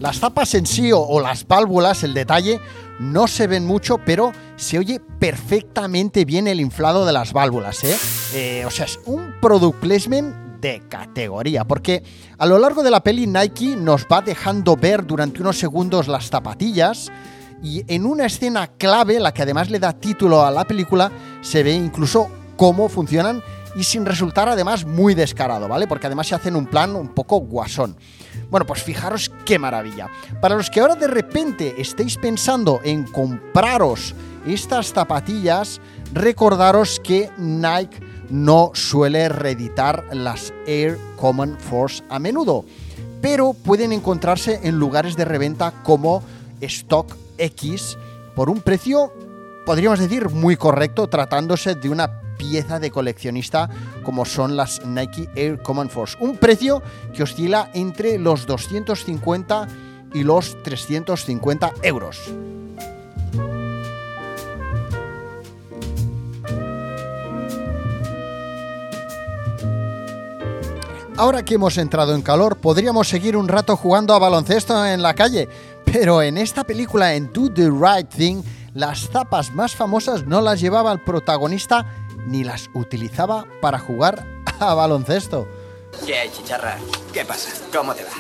[0.02, 2.60] Las zapas en sí o, o, las válvulas, el detalle,
[3.00, 7.84] no se ven mucho, pero se oye perfectamente bien el inflado de las válvulas.
[7.84, 7.96] ¿eh?
[8.34, 12.04] Eh, o sea, es un product placement de categoría, porque
[12.40, 16.30] a lo largo de la peli Nike nos va dejando ver durante unos segundos las
[16.30, 17.12] zapatillas
[17.62, 21.12] y en una escena clave, la que además le da título a la película,
[21.42, 23.44] se ve incluso cómo funcionan
[23.76, 25.88] y sin resultar además muy descarado, ¿vale?
[25.88, 27.96] Porque además se hacen un plan un poco guasón.
[28.50, 30.10] Bueno, pues fijaros qué maravilla.
[30.42, 34.14] Para los que ahora de repente estéis pensando en compraros
[34.46, 35.80] estas zapatillas,
[36.14, 42.66] recordaros que Nike no suele reeditar las Air Common Force a menudo,
[43.22, 46.24] pero pueden encontrarse en lugares de reventa como
[46.62, 47.98] Stock X
[48.36, 49.12] por un precio,
[49.66, 53.70] podríamos decir, muy correcto, tratándose de una pieza de coleccionista
[54.02, 56.18] como son las Nike Air Common Force.
[56.20, 56.82] Un precio
[57.14, 59.68] que oscila entre los 250
[60.16, 62.18] y los 350 euros.
[71.16, 75.14] Ahora que hemos entrado en calor, podríamos seguir un rato jugando a baloncesto en la
[75.14, 75.48] calle,
[75.86, 78.42] pero en esta película, en Do the Right Thing,
[78.74, 81.86] las zapas más famosas no las llevaba el protagonista
[82.26, 84.26] ni las utilizaba para jugar
[84.60, 85.48] a baloncesto.
[86.06, 86.78] ¿Qué hay, chicharra?
[87.14, 87.52] ¿Qué pasa?
[87.74, 88.12] ¿Cómo te va?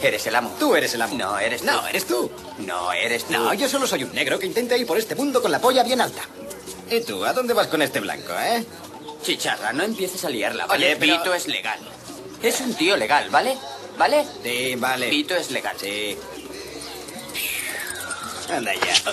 [0.00, 0.54] ¿Eres el amo?
[0.58, 1.16] Tú eres el amo.
[1.16, 1.66] No, eres tú.
[1.66, 2.30] No, eres tú.
[2.58, 3.32] No, eres tú.
[3.32, 5.82] No, yo solo soy un negro que intenta ir por este mundo con la polla
[5.82, 6.22] bien alta.
[6.90, 7.24] ¿Y tú?
[7.24, 8.64] ¿A dónde vas con este blanco, eh?
[9.22, 10.86] Chicharra, no empieces a liarla, ¿vale?
[10.86, 11.18] Oye, pero...
[11.18, 11.78] Vito es legal.
[12.42, 13.58] Es un tío legal, ¿vale?
[13.98, 14.24] ¿Vale?
[14.42, 15.10] Sí, vale.
[15.10, 15.76] Vito es legal.
[15.78, 16.16] Sí.
[18.50, 19.12] Anda ya.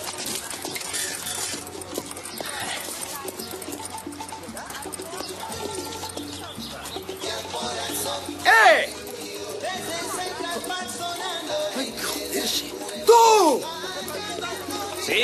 [8.46, 8.94] ¡Eh!
[13.06, 13.62] ¡Tú!
[15.06, 15.24] ¿Sí?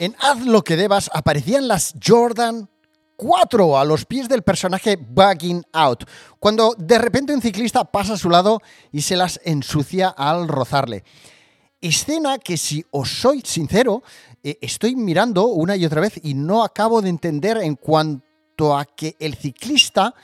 [0.00, 2.68] En Haz lo que debas aparecían las Jordan
[3.16, 6.04] 4 a los pies del personaje Bugging Out,
[6.38, 8.60] cuando de repente un ciclista pasa a su lado
[8.92, 11.02] y se las ensucia al rozarle.
[11.80, 14.02] Escena que si os soy sincero,
[14.42, 18.84] eh, estoy mirando una y otra vez y no acabo de entender en cuanto a
[18.84, 20.14] que el ciclista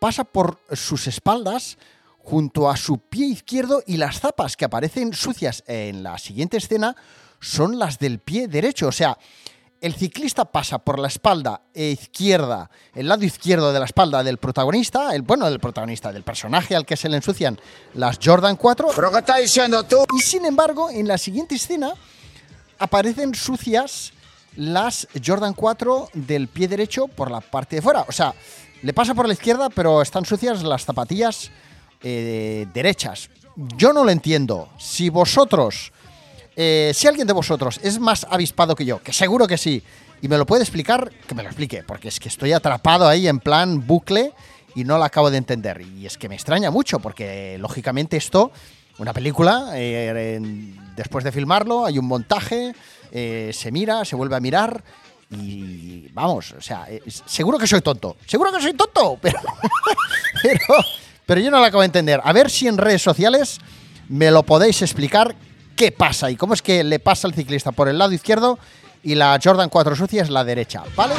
[0.00, 1.76] pasa por sus espaldas
[2.18, 6.96] junto a su pie izquierdo y las zapas que aparecen sucias en la siguiente escena
[7.40, 8.88] son las del pie derecho.
[8.88, 9.18] O sea,
[9.82, 15.12] el ciclista pasa por la espalda izquierda, el lado izquierdo de la espalda del protagonista,
[15.12, 17.58] el bueno del protagonista, del personaje al que se le ensucian
[17.94, 18.90] las Jordan 4.
[18.94, 20.04] ¿Pero qué estás diciendo tú?
[20.16, 21.94] Y sin embargo, en la siguiente escena
[22.78, 24.12] aparecen sucias
[24.54, 28.04] las Jordan 4 del pie derecho por la parte de fuera.
[28.08, 28.32] O sea,
[28.82, 31.50] le pasa por la izquierda, pero están sucias las zapatillas
[32.02, 33.30] eh, derechas.
[33.76, 34.68] Yo no lo entiendo.
[34.78, 35.92] Si vosotros,
[36.56, 39.82] eh, si alguien de vosotros es más avispado que yo, que seguro que sí,
[40.22, 43.26] y me lo puede explicar, que me lo explique, porque es que estoy atrapado ahí
[43.26, 44.32] en plan bucle
[44.74, 45.80] y no lo acabo de entender.
[45.80, 48.52] Y es que me extraña mucho, porque lógicamente esto,
[48.98, 50.40] una película, eh,
[50.96, 52.74] después de filmarlo, hay un montaje,
[53.10, 54.82] eh, se mira, se vuelve a mirar.
[55.30, 58.16] Y vamos, o sea, eh, seguro que soy tonto.
[58.26, 59.40] Seguro que soy tonto, pero,
[61.26, 62.20] pero yo no lo acabo de entender.
[62.22, 63.58] A ver si en redes sociales
[64.08, 65.34] me lo podéis explicar
[65.82, 68.56] qué pasa y cómo es que le pasa al ciclista por el lado izquierdo
[69.02, 71.16] y la Jordan 4 sucia es la derecha, ¿vale?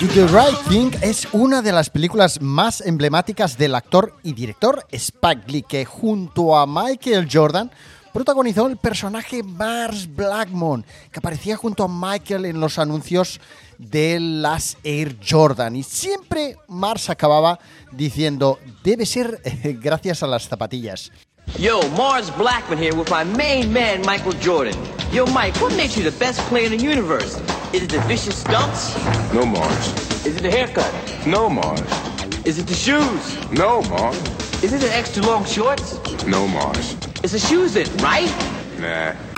[0.00, 4.84] Do the Right Thing es una de las películas más emblemáticas del actor y director
[4.90, 7.70] Spike Lee, que junto a Michael Jordan
[8.12, 13.40] protagonizó el personaje Mars Blackmon, que aparecía junto a Michael en los anuncios
[13.80, 15.74] de las Air Jordan.
[15.74, 17.58] Y siempre Mars acababa
[17.92, 21.10] diciendo, debe ser eh, gracias a las zapatillas.
[21.58, 24.76] Yo, Mars Blackman here with my main man, Michael Jordan.
[25.10, 27.40] Yo, Mike, what makes you the best player in the universe?
[27.72, 28.94] Is it the vicious stunts?
[29.34, 29.92] No, Mars.
[30.24, 30.92] Is it the haircut?
[31.26, 31.80] No, Mars.
[32.44, 33.50] Is it the shoes?
[33.50, 34.16] No, Mars.
[34.62, 35.98] Is it the extra long shorts?
[36.26, 36.94] No, Mars.
[37.24, 38.30] It's the shoes then, right?
[38.78, 39.29] Nah.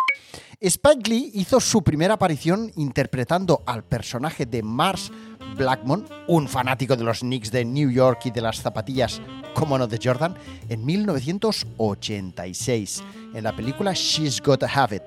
[0.64, 5.10] Spike Lee hizo su primera aparición interpretando al personaje de Mars
[5.56, 9.20] Blackmon, un fanático de los Knicks de New York y de las zapatillas,
[9.54, 10.36] como no de Jordan,
[10.68, 13.02] en 1986,
[13.34, 15.02] en la película She's Gotta Have It.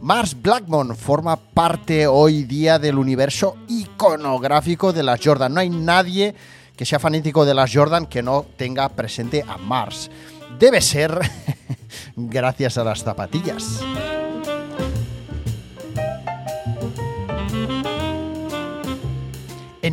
[0.00, 5.52] Mars Blackmon forma parte hoy día del universo iconográfico de las Jordan.
[5.52, 6.34] No hay nadie
[6.74, 10.10] que sea fanático de las Jordan que no tenga presente a Mars.
[10.58, 11.20] Debe ser
[12.16, 13.82] gracias a las zapatillas.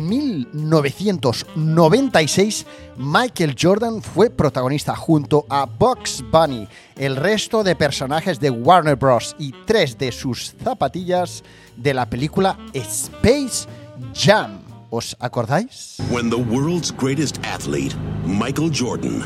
[0.08, 8.96] 1996, Michael Jordan fue protagonista junto a Bugs Bunny, el resto de personajes de Warner
[8.96, 9.36] Bros.
[9.38, 11.44] y tres de sus zapatillas
[11.76, 13.68] de la película Space
[14.14, 14.60] Jam.
[14.90, 15.98] ¿Os acordáis?
[16.10, 17.94] When the world's greatest athlete,
[18.24, 19.22] Michael Jordan,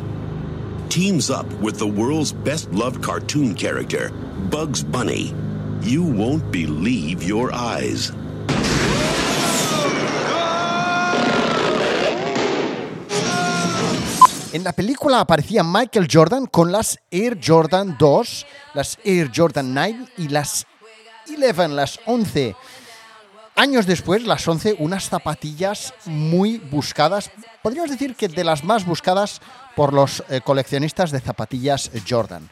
[0.88, 4.10] teams up with the world's best loved cartoon character,
[4.50, 5.32] Bugs Bunny,
[5.82, 8.10] you won't believe your eyes.
[14.52, 20.08] En la película aparecía Michael Jordan con las Air Jordan 2, las Air Jordan 9
[20.18, 20.66] y las
[21.26, 22.54] 11, las 11.
[23.56, 27.30] Años después, las 11, unas zapatillas muy buscadas,
[27.62, 29.40] podríamos decir que de las más buscadas
[29.74, 32.50] por los eh, coleccionistas de zapatillas Jordan.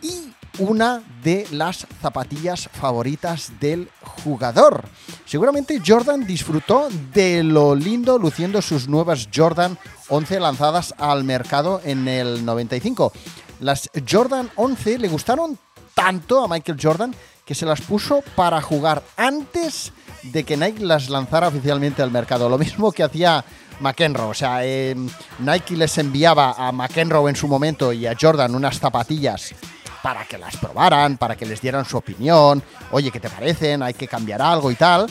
[0.00, 4.84] Y una de las zapatillas favoritas del jugador.
[5.26, 12.08] Seguramente Jordan disfrutó de lo lindo luciendo sus nuevas Jordan 11 lanzadas al mercado en
[12.08, 13.12] el 95.
[13.60, 15.58] Las Jordan 11 le gustaron
[15.94, 19.92] tanto a Michael Jordan que se las puso para jugar antes
[20.22, 22.48] de que Nike las lanzara oficialmente al mercado.
[22.48, 23.44] Lo mismo que hacía
[23.80, 24.30] McEnroe.
[24.30, 24.94] O sea, eh,
[25.38, 29.54] Nike les enviaba a McEnroe en su momento y a Jordan unas zapatillas
[30.02, 32.62] para que las probaran, para que les dieran su opinión.
[32.90, 33.82] Oye, ¿qué te parecen?
[33.82, 35.06] Hay que cambiar algo y tal.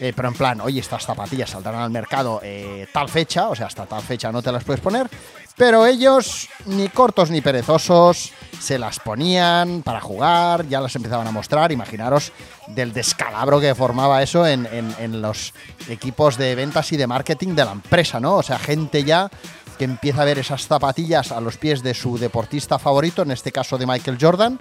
[0.00, 3.66] Eh, pero en plan, oye, estas zapatillas saldrán al mercado eh, tal fecha, o sea,
[3.66, 5.08] hasta tal fecha no te las puedes poner.
[5.56, 11.30] Pero ellos, ni cortos ni perezosos, se las ponían para jugar, ya las empezaban a
[11.30, 11.70] mostrar.
[11.70, 12.32] Imaginaros
[12.66, 15.54] del descalabro que formaba eso en, en- en los
[15.88, 18.34] equipos de ventas y de marketing de la empresa, ¿no?
[18.34, 19.30] O sea, gente ya
[19.78, 23.52] que empieza a ver esas zapatillas a los pies de su deportista favorito, en este
[23.52, 24.60] caso de Michael Jordan,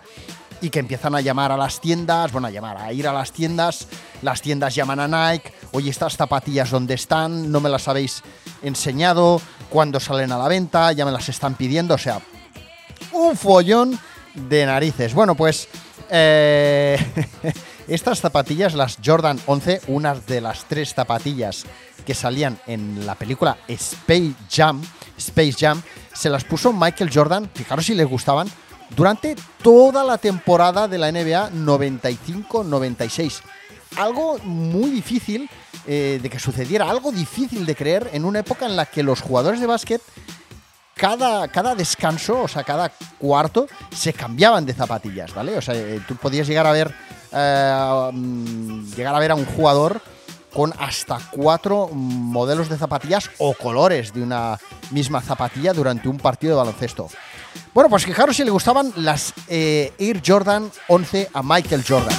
[0.63, 3.33] y que empiezan a llamar a las tiendas, bueno, a llamar, a ir a las
[3.33, 3.85] tiendas,
[4.21, 8.23] las tiendas llaman a Nike, oye, estas zapatillas dónde están, no me las habéis
[8.61, 12.21] enseñado, cuándo salen a la venta, ya me las están pidiendo, o sea,
[13.11, 13.99] un follón
[14.35, 15.13] de narices.
[15.13, 15.67] Bueno, pues
[16.09, 16.97] eh,
[17.89, 21.65] estas zapatillas, las Jordan 11, unas de las tres zapatillas
[22.05, 24.81] que salían en la película Space Jam,
[25.17, 25.81] Space Jam,
[26.13, 28.47] se las puso Michael Jordan, fijaros si les gustaban,
[28.95, 33.41] durante toda la temporada de la NBA 95-96.
[33.97, 35.49] Algo muy difícil
[35.85, 39.21] eh, de que sucediera, algo difícil de creer en una época en la que los
[39.21, 40.01] jugadores de básquet
[40.95, 45.57] cada, cada descanso, o sea, cada cuarto, se cambiaban de zapatillas, ¿vale?
[45.57, 46.93] O sea, eh, tú podías llegar a ver,
[47.31, 50.01] eh, mm, llegar a ver a un jugador
[50.53, 54.59] con hasta cuatro modelos de zapatillas o colores de una
[54.91, 57.09] misma zapatilla durante un partido de baloncesto.
[57.73, 62.15] Bueno, pues fijaros si le gustaban las eh, Air Jordan 11 a Michael Jordan.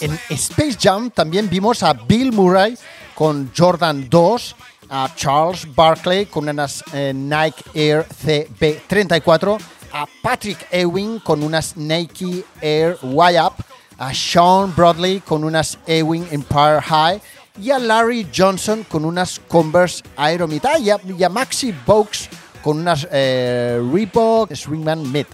[0.00, 2.76] En Space Jam también vimos a Bill Murray
[3.14, 4.56] con Jordan 2,
[4.90, 9.58] a Charles Barkley con unas eh, Nike Air CB34,
[9.92, 13.54] a Patrick Ewing con unas Nike Air Y-Up,
[13.98, 17.20] a Sean Bradley con unas Ewing Empire High
[17.60, 20.90] y a Larry Johnson con unas Converse Aeromit ah, y,
[21.22, 22.28] a, Maxi Box
[22.62, 25.26] con unas eh, Reebok Swingman Mid.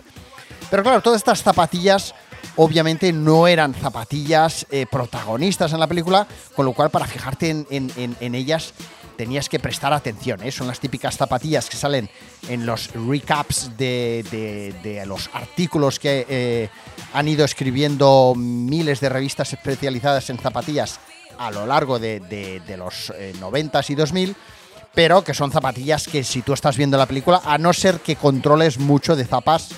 [0.71, 2.15] Pero claro, todas estas zapatillas
[2.57, 8.35] obviamente no eran zapatillas eh, protagonistas en la película, con lo cual para fijarte en,
[8.35, 8.75] ellas
[9.17, 10.43] tenías que prestar atención.
[10.43, 10.51] ¿eh?
[10.51, 12.09] Son las típicas zapatillas que salen
[12.49, 16.69] en los recaps de, de- de los artículos que eh,
[17.13, 20.99] han ido escribiendo miles de revistas especializadas en zapatillas
[21.43, 24.37] a lo largo de, los eh, 90s y 2000
[24.95, 28.17] pero que son zapatillas que si tú estás viendo la película, a no ser que
[28.17, 29.71] controles mucho de zapas,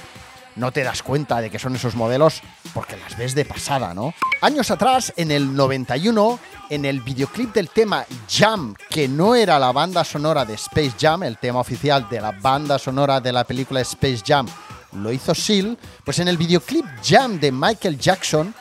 [0.56, 2.42] no te das cuenta de que son esos modelos
[2.72, 4.12] porque las ves de pasada, ¿no?
[4.40, 9.70] Años atrás, en el 91, en el videoclip del tema Jam, que no era la
[9.70, 13.80] banda sonora de Space Jam, el tema oficial de la banda sonora de la película
[13.82, 14.48] Space Jam,
[14.92, 18.54] lo hizo Seal, pues en el videoclip Jam de Michael Jackson,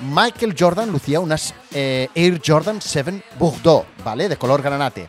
[0.00, 4.28] Michael Jordan lucía unas eh, Air Jordan 7 Bordeaux, ¿vale?
[4.28, 5.08] De color granate.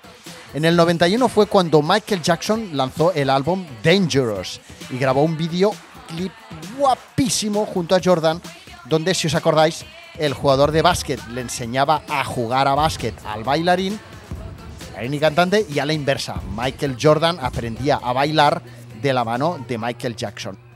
[0.54, 4.62] En el 91 fue cuando Michael Jackson lanzó el álbum Dangerous
[4.92, 6.32] y grabó un videoclip
[6.78, 8.40] guapísimo junto a Jordan,
[8.86, 9.84] donde, si os acordáis,
[10.20, 14.00] el jugador de básquet le enseñaba a jugar a básquet al bailarín,
[14.92, 16.36] bailarín y cantante, y a la inversa.
[16.56, 18.62] Michael Jordan aprendía a bailar
[19.02, 20.73] de la mano de Michael Jackson.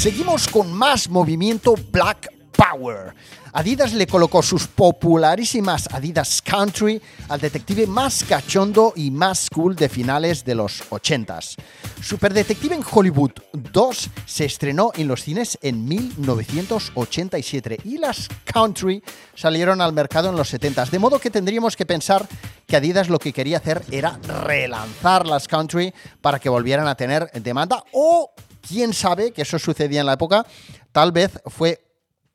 [0.00, 3.14] Seguimos con más movimiento Black Power.
[3.52, 9.90] Adidas le colocó sus popularísimas Adidas Country al detective más cachondo y más cool de
[9.90, 11.56] finales de los 80s.
[12.00, 19.82] Superdetective en Hollywood 2 se estrenó en los cines en 1987 y las Country salieron
[19.82, 20.88] al mercado en los 70s.
[20.88, 22.26] De modo que tendríamos que pensar
[22.66, 25.92] que Adidas lo que quería hacer era relanzar las Country
[26.22, 30.46] para que volvieran a tener demanda o quién sabe que eso sucedía en la época,
[30.92, 31.84] tal vez fue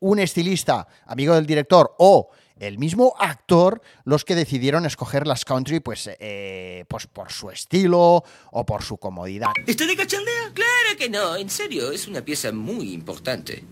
[0.00, 5.80] un estilista, amigo del director o el mismo actor los que decidieron escoger las country
[5.80, 9.50] pues, eh, pues por su estilo o por su comodidad.
[9.66, 10.52] ¿Está de cachondeo?
[10.54, 13.62] Claro que no, en serio, es una pieza muy importante.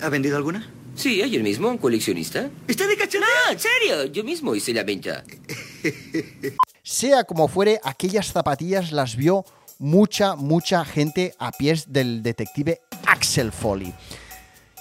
[0.00, 0.68] ¿Ha vendido alguna?
[0.96, 2.50] Sí, ayer mismo, un coleccionista.
[2.66, 3.28] ¿Está de cachondeo?
[3.46, 5.22] No, en serio, yo mismo hice la venta.
[6.82, 9.44] Sea como fuere, aquellas zapatillas las vio
[9.78, 13.94] mucha, mucha gente a pies del detective Axel Foley.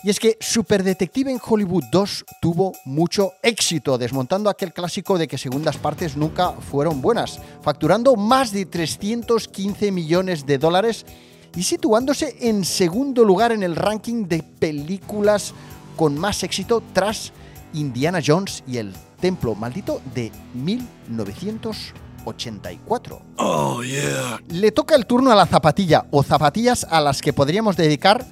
[0.03, 5.27] Y es que Super Detective en Hollywood 2 tuvo mucho éxito, desmontando aquel clásico de
[5.27, 11.05] que segundas partes nunca fueron buenas, facturando más de 315 millones de dólares
[11.55, 15.53] y situándose en segundo lugar en el ranking de películas
[15.95, 17.33] con más éxito tras
[17.73, 20.31] Indiana Jones y el Templo Maldito de
[22.17, 23.21] 1984.
[23.37, 24.39] Oh, yeah.
[24.49, 28.25] Le toca el turno a la zapatilla o zapatillas a las que podríamos dedicar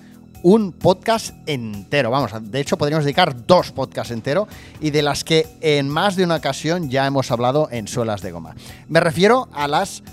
[0.43, 2.11] un podcast entero.
[2.11, 4.47] Vamos, de hecho podríamos dedicar dos podcasts enteros
[4.79, 8.31] y de las que en más de una ocasión ya hemos hablado en suelas de
[8.31, 8.55] goma.
[8.87, 10.03] Me refiero a las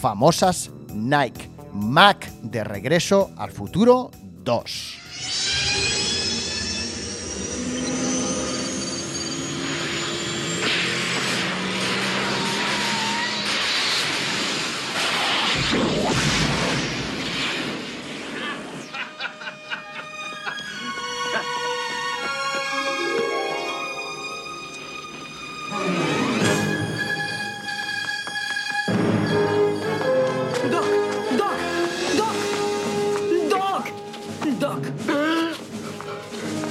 [0.00, 4.10] famosas Nike Mac de regreso al futuro
[4.44, 5.87] 2.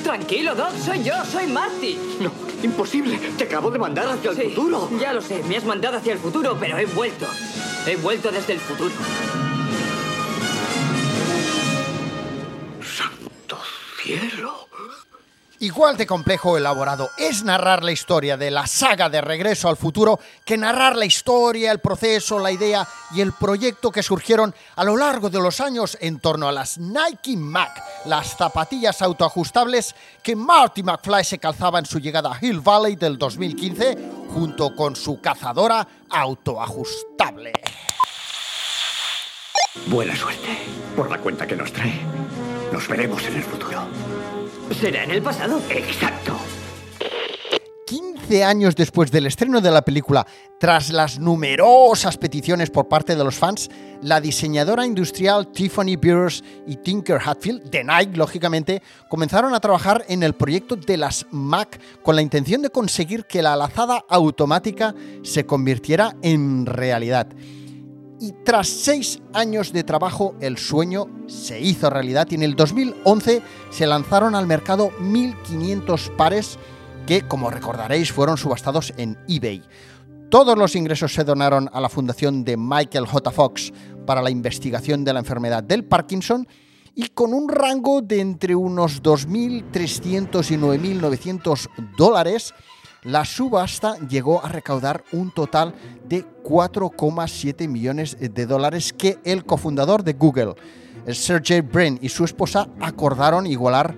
[0.08, 2.00] Tranquilo, Doc, soy yo, soy Marty.
[2.22, 2.32] No,
[2.64, 3.18] imposible.
[3.38, 4.90] Te acabo de mandar hacia el futuro.
[5.02, 7.26] Ya lo sé, me has mandado hacia el futuro, pero he vuelto.
[7.86, 8.96] He vuelto desde el futuro.
[14.02, 14.67] Cielo.
[15.60, 20.20] Igual de complejo elaborado es narrar la historia de la saga de Regreso al Futuro
[20.46, 24.96] que narrar la historia, el proceso, la idea y el proyecto que surgieron a lo
[24.96, 30.84] largo de los años en torno a las Nike Mac, las zapatillas autoajustables que Marty
[30.84, 33.98] McFly se calzaba en su llegada a Hill Valley del 2015
[34.32, 37.54] junto con su cazadora autoajustable.
[39.88, 40.50] Buena suerte
[40.96, 42.00] por la cuenta que nos trae.
[42.72, 43.88] Nos veremos en el futuro.
[44.72, 45.62] ¿Será en el pasado?
[45.70, 46.38] Exacto.
[47.86, 50.28] 15 años después del estreno de la película,
[50.60, 53.70] tras las numerosas peticiones por parte de los fans,
[54.02, 60.22] la diseñadora industrial Tiffany Beers y Tinker Hatfield, de Nike, lógicamente, comenzaron a trabajar en
[60.22, 64.94] el proyecto de las Mac con la intención de conseguir que la lazada automática
[65.24, 67.28] se convirtiera en realidad.
[68.20, 73.44] Y tras seis años de trabajo, el sueño se hizo realidad y en el 2011
[73.70, 76.58] se lanzaron al mercado 1.500 pares
[77.06, 79.62] que, como recordaréis, fueron subastados en eBay.
[80.30, 83.32] Todos los ingresos se donaron a la fundación de Michael J.
[83.32, 83.72] Fox
[84.06, 86.48] para la investigación de la enfermedad del Parkinson
[86.96, 92.56] y con un rango de entre unos 2.300 y 9.900 dólares,
[93.04, 95.74] la subasta llegó a recaudar un total
[96.08, 100.56] de 4,7 millones de dólares que el cofundador de Google,
[101.14, 103.96] Sergey Brin y su esposa acordaron igualar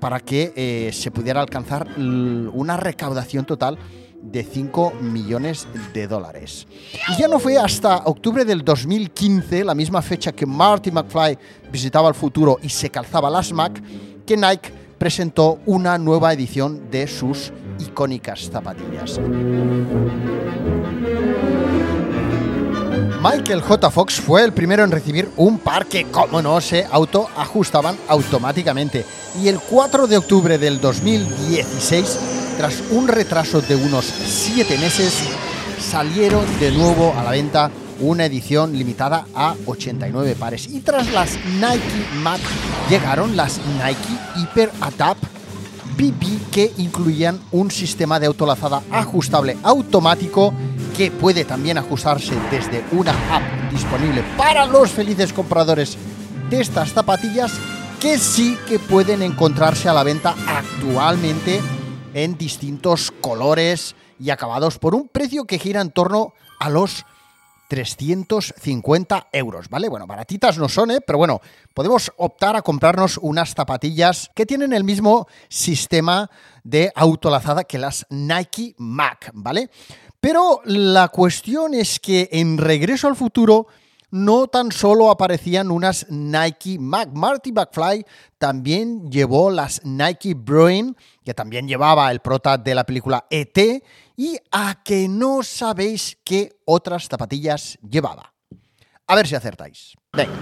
[0.00, 3.78] para que eh, se pudiera alcanzar una recaudación total
[4.22, 6.66] de 5 millones de dólares.
[7.08, 11.38] Y ya no fue hasta octubre del 2015, la misma fecha que Marty McFly
[11.70, 13.80] visitaba el futuro y se calzaba las Mac,
[14.26, 19.20] que Nike presentó una nueva edición de sus icónicas zapatillas.
[23.20, 23.90] Michael J.
[23.90, 29.04] Fox fue el primero en recibir un par que, como no, se autoajustaban automáticamente.
[29.42, 32.18] Y el 4 de octubre del 2016,
[32.56, 35.24] tras un retraso de unos 7 meses,
[35.80, 37.70] salieron de nuevo a la venta
[38.00, 40.68] una edición limitada a 89 pares.
[40.68, 42.40] Y tras las Nike Mac
[42.88, 43.98] llegaron las Nike
[44.36, 45.37] Hyper Adapt
[45.98, 50.54] BB que incluían un sistema de autolazada ajustable automático
[50.96, 55.98] que puede también ajustarse desde una app disponible para los felices compradores
[56.48, 57.52] de estas zapatillas
[58.00, 61.60] que sí que pueden encontrarse a la venta actualmente
[62.14, 67.04] en distintos colores y acabados por un precio que gira en torno a los
[67.68, 69.88] 350 euros, ¿vale?
[69.88, 71.00] Bueno, baratitas no son, ¿eh?
[71.06, 71.40] Pero bueno,
[71.74, 76.30] podemos optar a comprarnos unas zapatillas que tienen el mismo sistema
[76.64, 79.70] de autolazada que las Nike Mac, ¿vale?
[80.20, 83.68] Pero la cuestión es que en Regreso al Futuro
[84.10, 87.10] no tan solo aparecían unas Nike Mac.
[87.12, 88.04] Marty McFly
[88.38, 93.58] también llevó las Nike Bruin, que también llevaba el prota de la película ET,
[94.16, 98.32] y a que no sabéis qué otras zapatillas llevaba.
[99.06, 99.94] A ver si acertáis.
[100.12, 100.32] Venga.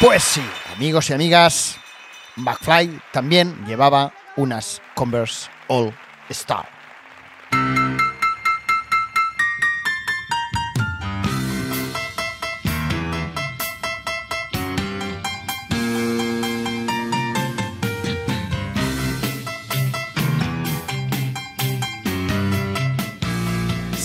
[0.00, 0.42] Pues sí,
[0.74, 1.76] amigos y amigas,
[2.36, 5.94] McFly también llevaba unas Converse All
[6.30, 6.66] Star.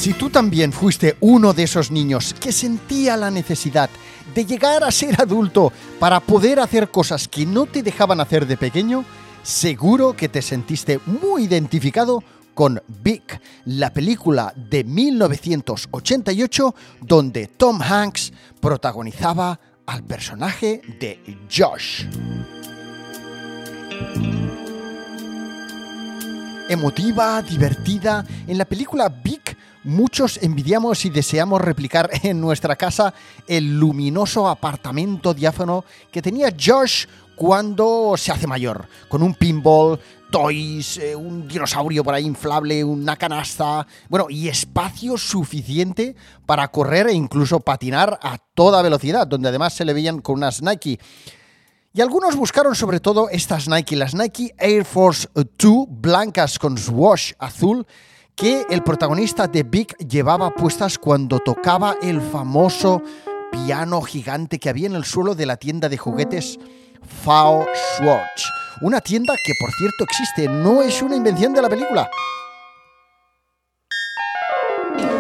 [0.08, 3.90] Si tú también fuiste uno de esos niños que sentía la necesidad
[4.38, 8.56] de llegar a ser adulto para poder hacer cosas que no te dejaban hacer de
[8.56, 9.04] pequeño,
[9.42, 12.24] seguro que te sentiste muy identificado
[12.54, 13.24] con Big,
[13.66, 21.20] la película de 1988 donde Tom Hanks protagonizaba al personaje de
[21.52, 22.06] Josh.
[26.70, 29.47] Emotiva, divertida, en la película Big
[29.88, 33.14] muchos envidiamos y deseamos replicar en nuestra casa
[33.48, 40.00] el luminoso apartamento diáfano que tenía Josh cuando se hace mayor, con un pinball,
[40.32, 46.16] toys, eh, un dinosaurio por ahí inflable, una canasta, bueno, y espacio suficiente
[46.46, 50.64] para correr e incluso patinar a toda velocidad, donde además se le veían con unas
[50.64, 51.00] Nike.
[51.94, 57.34] Y algunos buscaron sobre todo estas Nike, las Nike Air Force 2 blancas con swoosh
[57.40, 57.86] azul,
[58.38, 63.02] que el protagonista de Big llevaba puestas cuando tocaba el famoso
[63.52, 66.60] piano gigante que había en el suelo de la tienda de juguetes
[67.24, 67.66] Fao
[67.96, 68.44] Schwartz.
[68.82, 72.10] Una tienda que, por cierto, existe, no es una invención de la película.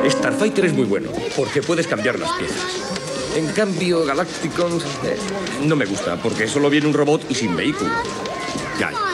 [0.08, 3.36] Starfighter es muy bueno, porque puedes cambiar las piezas.
[3.36, 5.18] En cambio, Galacticons eh,
[5.64, 7.90] no me gusta, porque solo viene un robot y sin vehículo.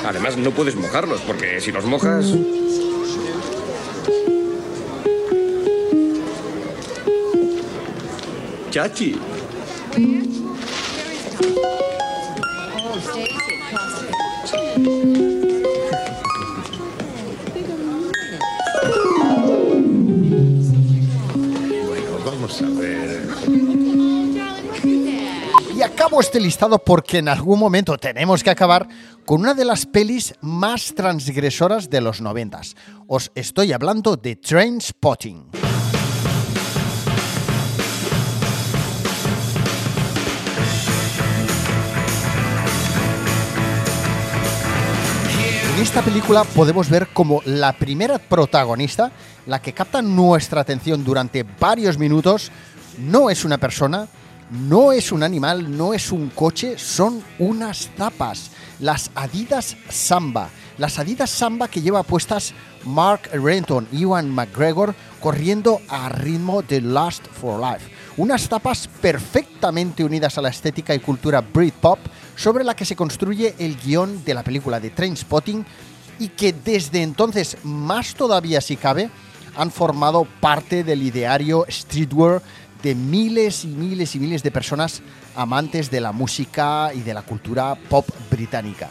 [0.05, 2.33] Además no puedes mojarlos, porque si los mojas...
[8.71, 9.15] Chachi.
[9.15, 10.23] Where?
[10.95, 11.39] Where is
[12.75, 12.99] Oh,
[14.45, 15.32] Stacy.
[26.11, 28.87] Este listado porque en algún momento tenemos que acabar
[29.25, 32.75] con una de las pelis más transgresoras de los noventas.
[33.07, 35.49] Os estoy hablando de Train Spotting.
[45.73, 49.11] En esta película podemos ver como la primera protagonista,
[49.45, 52.51] la que capta nuestra atención durante varios minutos,
[52.97, 54.07] no es una persona,
[54.53, 60.49] no es un animal, no es un coche, son unas tapas, las Adidas Samba.
[60.77, 62.53] Las Adidas Samba que lleva puestas
[62.85, 67.91] Mark Renton y Ewan McGregor corriendo a ritmo de Lust for Life.
[68.17, 71.99] Unas tapas perfectamente unidas a la estética y cultura Britpop
[72.35, 75.65] sobre la que se construye el guion de la película de Trainspotting
[76.19, 79.09] y que desde entonces, más todavía si cabe,
[79.55, 82.41] han formado parte del ideario streetwear
[82.83, 85.01] de miles y miles y miles de personas
[85.35, 88.89] amantes de la música y de la cultura pop británica.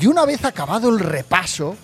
[0.00, 1.76] Y una vez acabado el repaso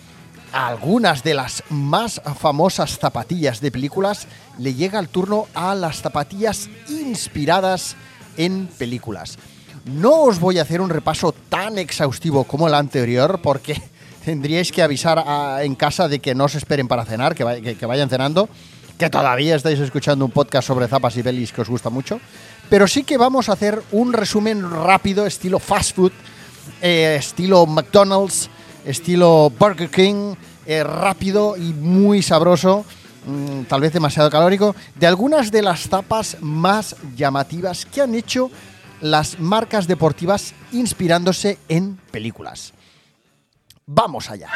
[0.53, 4.27] a algunas de las más famosas zapatillas de películas,
[4.59, 7.97] le llega el turno a las zapatillas inspiradas
[8.37, 9.39] en películas.
[9.85, 13.81] No os voy a hacer un repaso tan exhaustivo como el anterior porque
[14.25, 17.87] tendríais que avisar a- en casa de que no os esperen para cenar, que, que
[17.87, 18.49] vayan cenando,
[18.99, 22.21] que todavía estáis escuchando un podcast sobre zapas y pelis que os gusta mucho.
[22.69, 26.13] Pero sí que vamos a hacer un resumen rápido, estilo fast food,
[26.81, 28.49] eh, estilo McDonald's,
[28.85, 30.35] estilo Burger King,
[30.65, 32.85] eh, rápido y muy sabroso,
[33.27, 38.51] mm, tal vez demasiado calórico, de algunas de las tapas más llamativas que han hecho
[39.01, 42.73] las marcas deportivas inspirándose en películas.
[43.87, 44.49] Vamos allá.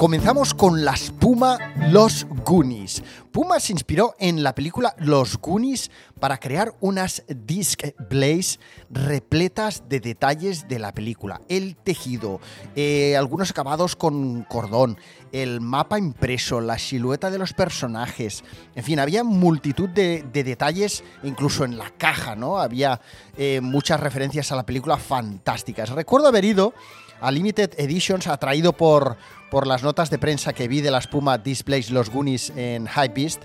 [0.00, 1.58] Comenzamos con las Puma
[1.90, 3.02] Los Goonies.
[3.32, 10.66] Puma se inspiró en la película Los Goonies para crear unas displays repletas de detalles
[10.68, 11.42] de la película.
[11.50, 12.40] El tejido,
[12.76, 14.96] eh, algunos acabados con cordón,
[15.32, 18.42] el mapa impreso, la silueta de los personajes.
[18.74, 22.58] En fin, había multitud de, de detalles, incluso en la caja, ¿no?
[22.58, 23.02] Había
[23.36, 25.90] eh, muchas referencias a la película fantásticas.
[25.90, 26.72] Recuerdo haber ido
[27.20, 29.16] a Limited Editions atraído por,
[29.50, 33.42] por las notas de prensa que vi de las Puma Displays Los Goonies en Hypebeast.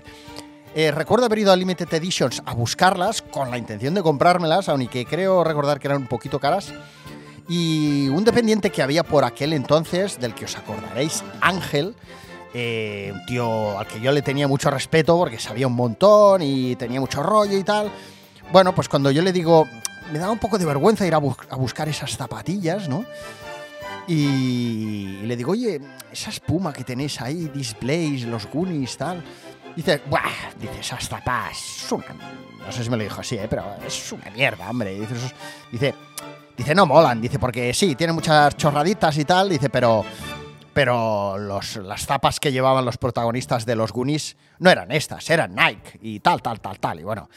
[0.74, 5.06] Eh, recuerdo haber ido a Limited Editions a buscarlas con la intención de comprármelas, aunque
[5.06, 6.72] creo recordar que eran un poquito caras.
[7.48, 11.94] Y un dependiente que había por aquel entonces, del que os acordaréis, Ángel,
[12.52, 16.74] eh, un tío al que yo le tenía mucho respeto porque sabía un montón y
[16.76, 17.90] tenía mucho rollo y tal.
[18.52, 19.66] Bueno, pues cuando yo le digo,
[20.12, 23.04] me daba un poco de vergüenza ir a buscar esas zapatillas, ¿no?
[24.08, 25.80] Y le digo, oye,
[26.12, 29.22] esa espuma que tenéis ahí, displays, los Goonies, tal.
[29.74, 30.54] Dice, ¡buah!
[30.58, 32.06] Dice, esas tapas, es una...
[32.64, 33.46] No sé si me lo dijo así, ¿eh?
[33.48, 34.98] pero es una mierda, hombre.
[34.98, 35.14] Dice,
[35.70, 35.94] dice,
[36.56, 40.04] dice, no molan, dice, porque sí, tienen muchas chorraditas y tal, dice, pero...
[40.72, 45.54] Pero los, las tapas que llevaban los protagonistas de los Goonies no eran estas, eran
[45.54, 47.00] Nike y tal, tal, tal, tal.
[47.00, 47.30] Y bueno,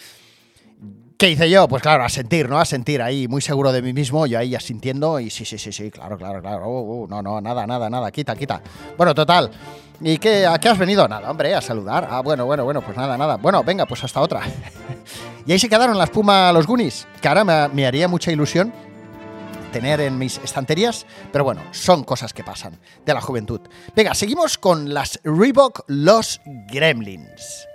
[1.20, 1.67] ¿Qué hice yo?
[1.67, 2.57] Pues claro, a sentir, ¿no?
[2.59, 5.74] A sentir ahí, muy seguro de mí mismo, yo ahí asintiendo y sí, sí, sí,
[5.74, 6.70] sí, claro, claro, claro.
[6.70, 8.61] Uh, uh, no, no, nada, nada, nada, quita, quita.
[8.95, 9.51] Bueno, total.
[9.99, 11.05] ¿Y qué, a qué has venido?
[11.09, 12.07] Nada, hombre, a saludar.
[12.09, 13.36] Ah, bueno, bueno, bueno, pues nada, nada.
[13.36, 14.43] Bueno, venga, pues hasta otra.
[15.45, 18.72] y ahí se quedaron las Puma los Goonies, que ahora me, me haría mucha ilusión
[19.74, 23.59] tener en mis estanterías, pero bueno, son cosas que pasan de la juventud.
[23.93, 27.68] Venga, seguimos con las Reebok Los Gremlins.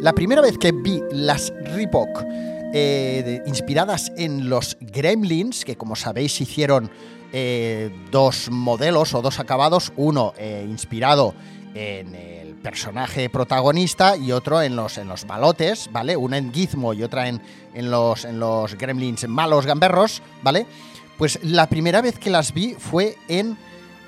[0.00, 2.24] La primera vez que vi las Reebok
[2.72, 6.88] eh, inspiradas en los Gremlins, que como sabéis hicieron
[7.32, 11.34] eh, dos modelos o dos acabados, uno eh, inspirado
[11.74, 15.26] en el personaje protagonista y otro en los, en los
[15.90, 16.16] ¿vale?
[16.16, 17.42] Una en Gizmo y otra en,
[17.74, 20.68] en los, en los Gremlins malos gamberros, ¿vale?
[21.16, 23.58] Pues la primera vez que las vi fue en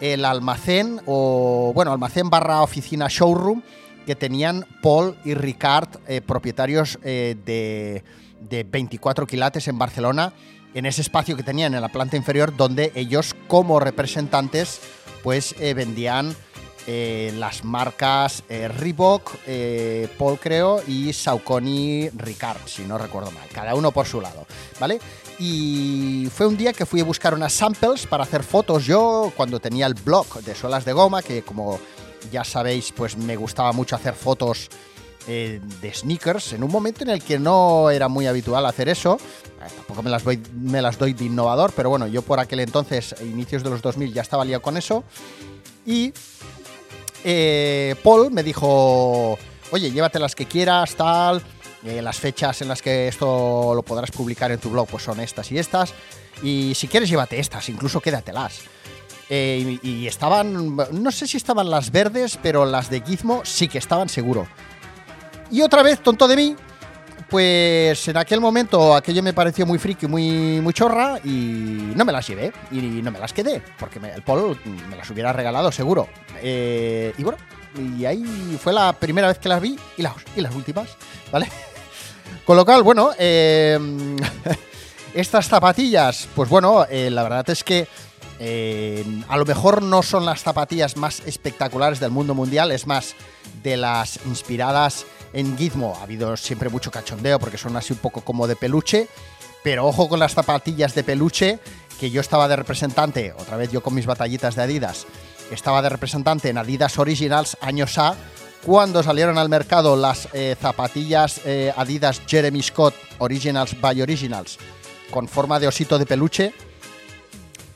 [0.00, 3.62] el almacén o, bueno, almacén barra oficina showroom
[4.06, 8.02] que tenían Paul y Ricard, eh, propietarios eh, de,
[8.40, 10.32] de 24 quilates en Barcelona,
[10.74, 14.80] en ese espacio que tenían en la planta inferior donde ellos como representantes
[15.22, 16.34] pues eh, vendían
[16.86, 19.36] las marcas eh, Reebok,
[20.18, 24.44] Paul creo, y Saucony Ricard, si no recuerdo mal, cada uno por su lado,
[24.80, 24.98] ¿vale?
[25.38, 29.60] Y fue un día que fui a buscar unas samples para hacer fotos yo cuando
[29.60, 31.78] tenía el blog de suelas de goma, que como
[32.30, 34.68] ya sabéis, pues me gustaba mucho hacer fotos
[35.28, 39.18] eh, de sneakers, en un momento en el que no era muy habitual hacer eso.
[39.60, 43.70] Eh, Tampoco me las, doy, de innovador, pero bueno, yo por aquel entonces, inicios de
[43.70, 45.04] los 2000, ya estaba liado con eso.
[45.84, 46.12] Y
[47.24, 49.38] eh, Paul me dijo,
[49.70, 51.42] oye, llévate las que quieras, tal.
[51.84, 55.20] eh, las fechas en las que esto lo podrás publicar en tu blog pues son
[55.20, 55.92] estas y estas.
[56.42, 58.60] Y si quieres, llévate estas, incluso quédatelas.
[59.32, 63.78] Eh, y, estaban, no sé si estaban las verdes, pero las de Gizmo sí que
[63.78, 64.48] estaban seguro.
[65.52, 66.56] Y otra vez, tonto de mí,
[67.28, 72.10] pues en aquel momento aquello me pareció muy friki, muy, muy chorra y no me
[72.12, 74.58] las llevé y no me las quedé, porque me- el Paul
[74.88, 76.08] me las hubiera regalado seguro.
[76.42, 77.38] Eh, y bueno,
[77.96, 80.88] y ahí fue la primera vez que las vi y las, y las últimas,
[81.30, 81.48] ¿vale?
[82.44, 83.78] Con lo cual, bueno, eh,
[85.14, 87.86] estas zapatillas, pues bueno, eh, la verdad es que
[88.42, 93.14] eh, a lo mejor no son las zapatillas más espectaculares del mundo mundial, es más,
[93.62, 98.22] de las inspiradas en Gizmo ha habido siempre mucho cachondeo porque son así un poco
[98.22, 99.08] como de peluche,
[99.62, 101.58] pero ojo con las zapatillas de peluche,
[102.00, 105.06] que yo estaba de representante, otra vez yo con mis batallitas de Adidas,
[105.50, 108.16] estaba de representante en Adidas Originals años A,
[108.64, 114.58] cuando salieron al mercado las eh, zapatillas eh, Adidas Jeremy Scott Originals by Originals
[115.10, 116.54] con forma de osito de peluche.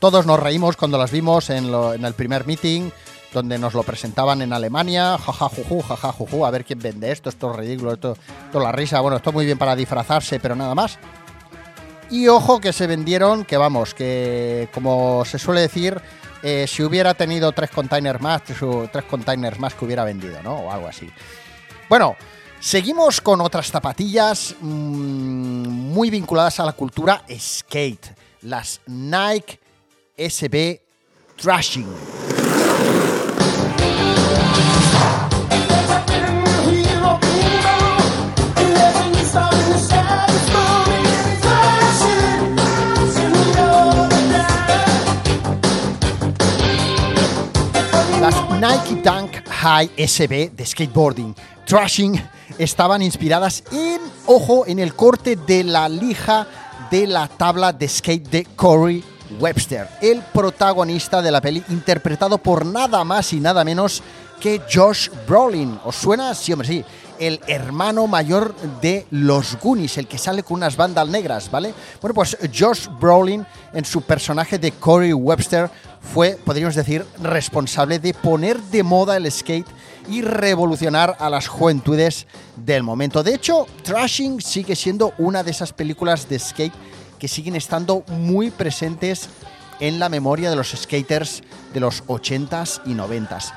[0.05, 2.91] Todos nos reímos cuando las vimos en, el primer meeting,
[3.33, 7.29] donde nos lo presentaban en Alemania, jaja juju, jaja juju, a ver quién vende esto,
[7.29, 8.15] esto es ridículo, esto,
[8.53, 10.99] es la risa, bueno, esto muy bien para disfrazarse, pero nada más.
[12.11, 15.99] Y ojo que se vendieron, que vamos, que como se suele decir,
[16.43, 20.53] eh, si hubiera tenido tres containers más, tres containers más que hubiera vendido, ¿no?
[20.57, 21.09] O algo así.
[21.89, 22.15] Bueno,
[22.59, 29.64] seguimos con otras zapatillas mm, muy vinculadas a la cultura skate, las Nike
[30.17, 30.79] SB
[31.35, 31.87] Trashing.
[48.21, 51.35] Las Nike Dunk High SB de skateboarding
[51.65, 52.21] Trashing
[52.57, 56.47] estaban inspiradas en, ojo, en el corte de la lija
[56.89, 59.03] de la tabla de skate de Corey
[59.39, 64.03] Webster, el protagonista de la peli, interpretado por nada más y nada menos
[64.39, 65.79] que Josh Brolin.
[65.85, 66.33] ¿Os suena?
[66.35, 66.85] Sí, hombre, sí.
[67.17, 71.73] El hermano mayor de los Goonies, el que sale con unas bandas negras, ¿vale?
[72.01, 75.69] Bueno, pues Josh Brolin, en su personaje de Corey Webster,
[76.13, 79.67] fue, podríamos decir, responsable de poner de moda el skate
[80.09, 83.23] y revolucionar a las juventudes del momento.
[83.23, 86.73] De hecho, Trashing sigue siendo una de esas películas de skate
[87.19, 89.29] que siguen estando muy presentes
[89.79, 91.43] en la memoria de los skaters
[91.73, 93.53] de los 80s y 90s.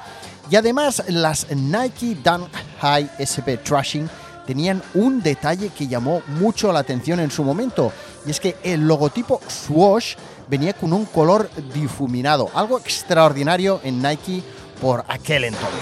[0.50, 2.48] Y además, las Nike Dunk
[2.80, 4.08] High SP Trashing
[4.46, 7.92] tenían un detalle que llamó mucho la atención en su momento,
[8.24, 10.14] y es que el logotipo Swoosh
[10.48, 14.42] venía con un color difuminado, algo extraordinario en Nike
[14.80, 15.78] por aquel entonces.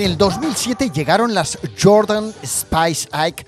[0.00, 3.44] En el 2007 llegaron las Jordan Spice Ike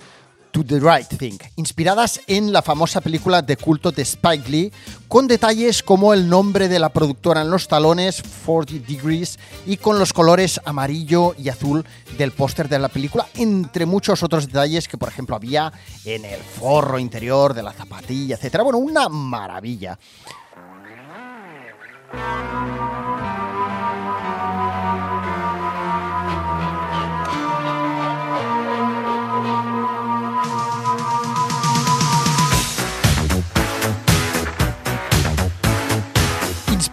[0.50, 4.72] To the Right Thing, inspiradas en la famosa película de culto de Spike Lee,
[5.08, 9.98] con detalles como el nombre de la productora en los talones, 40 Degrees, y con
[9.98, 11.86] los colores amarillo y azul
[12.18, 15.72] del póster de la película, entre muchos otros detalles que, por ejemplo, había
[16.04, 18.60] en el forro interior de la zapatilla, etc.
[18.62, 19.98] Bueno, una maravilla.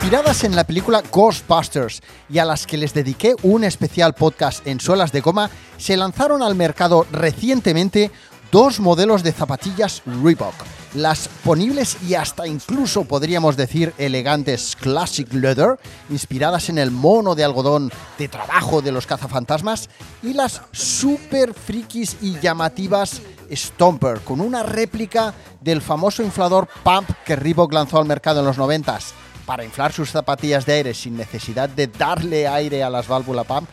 [0.09, 2.01] Inspiradas en la película Ghostbusters
[2.31, 6.41] y a las que les dediqué un especial podcast en suelas de goma, se lanzaron
[6.41, 8.09] al mercado recientemente
[8.51, 10.55] dos modelos de zapatillas Reebok.
[10.95, 15.77] Las ponibles y hasta incluso podríamos decir elegantes Classic Leather,
[16.09, 19.91] inspiradas en el mono de algodón de trabajo de los cazafantasmas,
[20.23, 27.35] y las super frikis y llamativas Stomper, con una réplica del famoso inflador Pump que
[27.35, 28.97] Reebok lanzó al mercado en los 90
[29.49, 33.67] para inflar sus zapatillas de aire sin necesidad de darle aire a las válvulas Pump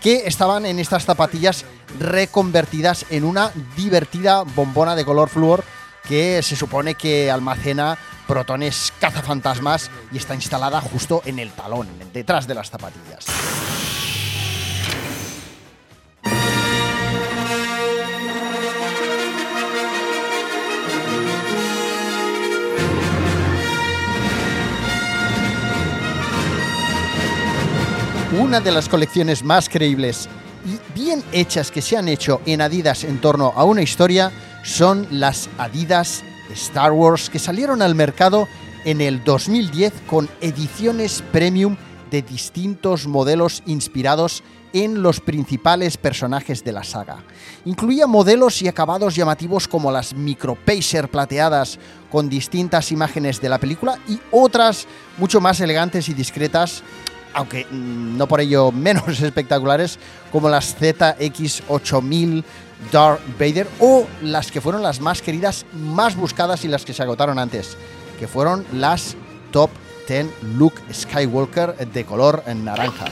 [0.00, 1.66] que estaban en estas zapatillas
[2.00, 5.64] reconvertidas en una divertida bombona de color flúor
[6.08, 12.46] que se supone que almacena protones cazafantasmas y está instalada justo en el talón, detrás
[12.46, 13.26] de las zapatillas.
[28.38, 30.28] Una de las colecciones más creíbles
[30.64, 34.30] y bien hechas que se han hecho en Adidas en torno a una historia
[34.62, 36.22] son las Adidas
[36.52, 38.46] Star Wars que salieron al mercado
[38.84, 41.76] en el 2010 con ediciones premium
[42.12, 47.24] de distintos modelos inspirados en los principales personajes de la saga.
[47.64, 53.58] Incluía modelos y acabados llamativos como las Micro Pacer plateadas con distintas imágenes de la
[53.58, 54.86] película y otras
[55.16, 56.84] mucho más elegantes y discretas
[57.38, 59.98] aunque mm, no por ello menos espectaculares,
[60.32, 62.44] como las ZX8000
[62.92, 67.02] Darth Vader o las que fueron las más queridas, más buscadas y las que se
[67.02, 67.76] agotaron antes,
[68.18, 69.16] que fueron las
[69.52, 69.70] Top
[70.08, 70.26] 10
[70.56, 73.06] Luke Skywalker de color naranja.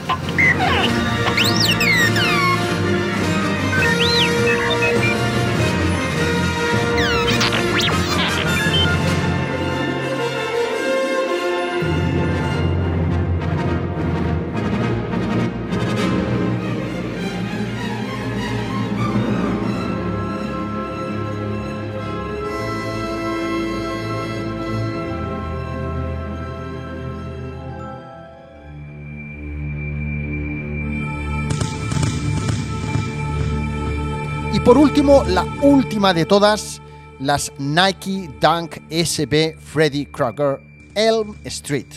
[34.67, 36.81] Por último, la última de todas,
[37.21, 40.59] las Nike Dunk SB Freddy Krueger
[40.93, 41.87] Elm Street.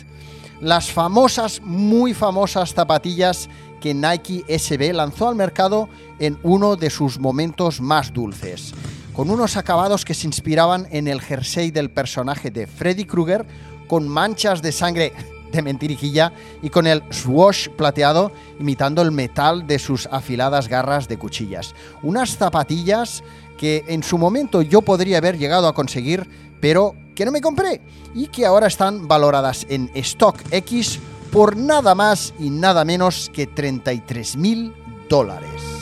[0.60, 3.48] Las famosas, muy famosas zapatillas
[3.80, 5.88] que Nike SB lanzó al mercado
[6.20, 8.72] en uno de sus momentos más dulces,
[9.14, 13.46] con unos acabados que se inspiraban en el jersey del personaje de Freddy Krueger,
[13.88, 15.12] con manchas de sangre
[15.50, 16.32] de mentirijilla
[16.62, 21.74] y con el swoosh plateado imitando el metal de sus afiladas garras de cuchillas.
[22.02, 23.22] Unas zapatillas
[23.58, 26.28] que en su momento yo podría haber llegado a conseguir,
[26.60, 27.80] pero que no me compré
[28.14, 30.98] y que ahora están valoradas en StockX
[31.30, 34.74] por nada más y nada menos que 33 mil
[35.08, 35.79] dólares.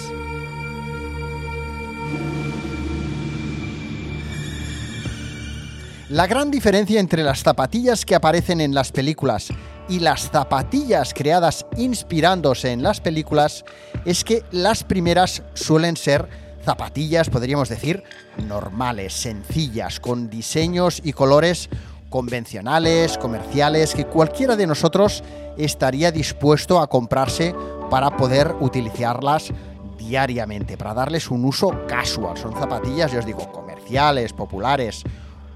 [6.11, 9.49] La gran diferencia entre las zapatillas que aparecen en las películas
[9.91, 13.63] y las zapatillas creadas inspirándose en las películas
[14.07, 16.27] es que las primeras suelen ser
[16.65, 18.05] zapatillas, podríamos decir,
[18.47, 21.69] normales, sencillas, con diseños y colores
[22.09, 25.23] convencionales, comerciales, que cualquiera de nosotros
[25.59, 27.55] estaría dispuesto a comprarse
[27.91, 29.51] para poder utilizarlas
[29.99, 32.39] diariamente, para darles un uso casual.
[32.39, 35.05] Son zapatillas, yo os digo, comerciales, populares,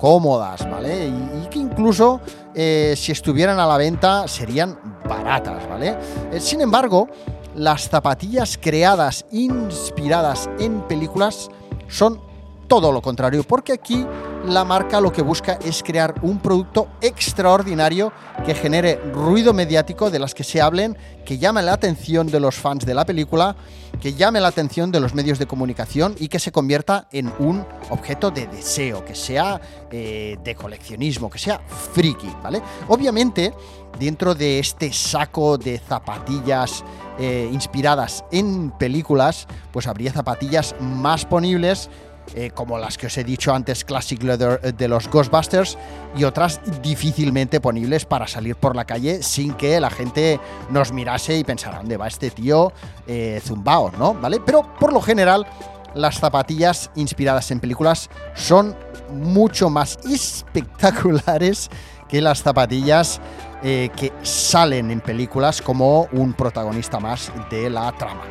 [0.03, 1.07] cómodas, ¿vale?
[1.07, 2.21] Y, que incluso
[2.57, 4.77] eh, si estuvieran a la venta serían
[5.09, 5.97] baratas, ¿vale?
[6.33, 7.09] Eh, sin embargo,
[7.55, 11.49] las zapatillas creadas, inspiradas en películas,
[11.87, 12.21] son
[12.67, 14.05] todo lo contrario, porque aquí
[14.47, 18.13] la marca lo que busca es crear un producto extraordinario
[18.45, 22.57] que genere ruido mediático de las que se hablen, que llame la atención de los
[22.57, 23.55] fans de la película,
[24.01, 27.65] que llame la atención de los medios de comunicación y que se convierta en un
[27.91, 31.61] objeto de deseo, que sea eh, de coleccionismo, que sea
[31.93, 32.61] friki, ¿vale?
[32.89, 33.53] Obviamente,
[33.99, 36.85] dentro de este saco de zapatillas
[37.19, 41.91] eh, inspiradas en películas, pues habría zapatillas más ponibles
[42.35, 45.77] eh, como las que os he dicho antes, Classic Leather eh, de los Ghostbusters,
[46.17, 51.37] y otras difícilmente ponibles para salir por la calle sin que la gente nos mirase
[51.37, 52.73] y pensara, ¿dónde va este tío
[53.07, 54.15] eh, zumbao, ¿no?
[54.15, 54.41] ¿Vale?
[54.45, 55.47] Pero por lo general,
[55.95, 58.75] las zapatillas inspiradas en películas son
[59.11, 61.69] mucho más espectaculares
[62.09, 63.21] que las zapatillas
[63.63, 68.23] que salen en películas como un protagonista más de la trama.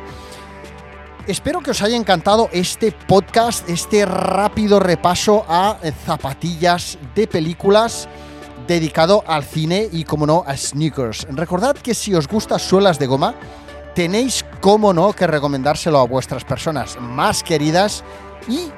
[1.28, 8.08] Espero que os haya encantado este podcast, este rápido repaso a zapatillas de películas
[8.66, 11.28] dedicado al cine y, como no, a sneakers.
[11.30, 13.36] Recordad que si os gusta suelas de goma,
[13.94, 18.02] tenéis, como no, que recomendárselo a vuestras personas más queridas
[18.48, 18.72] y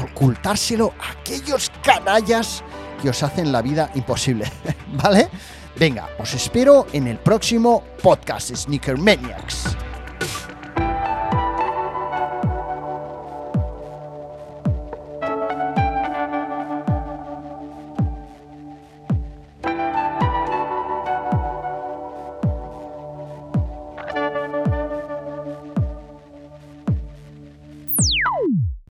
[0.00, 2.62] ocultárselo a aquellos canallas
[3.02, 4.50] que os hacen la vida imposible,
[5.02, 5.28] ¿vale?
[5.76, 9.76] Venga, os espero en el próximo podcast Sneaker Maniacs.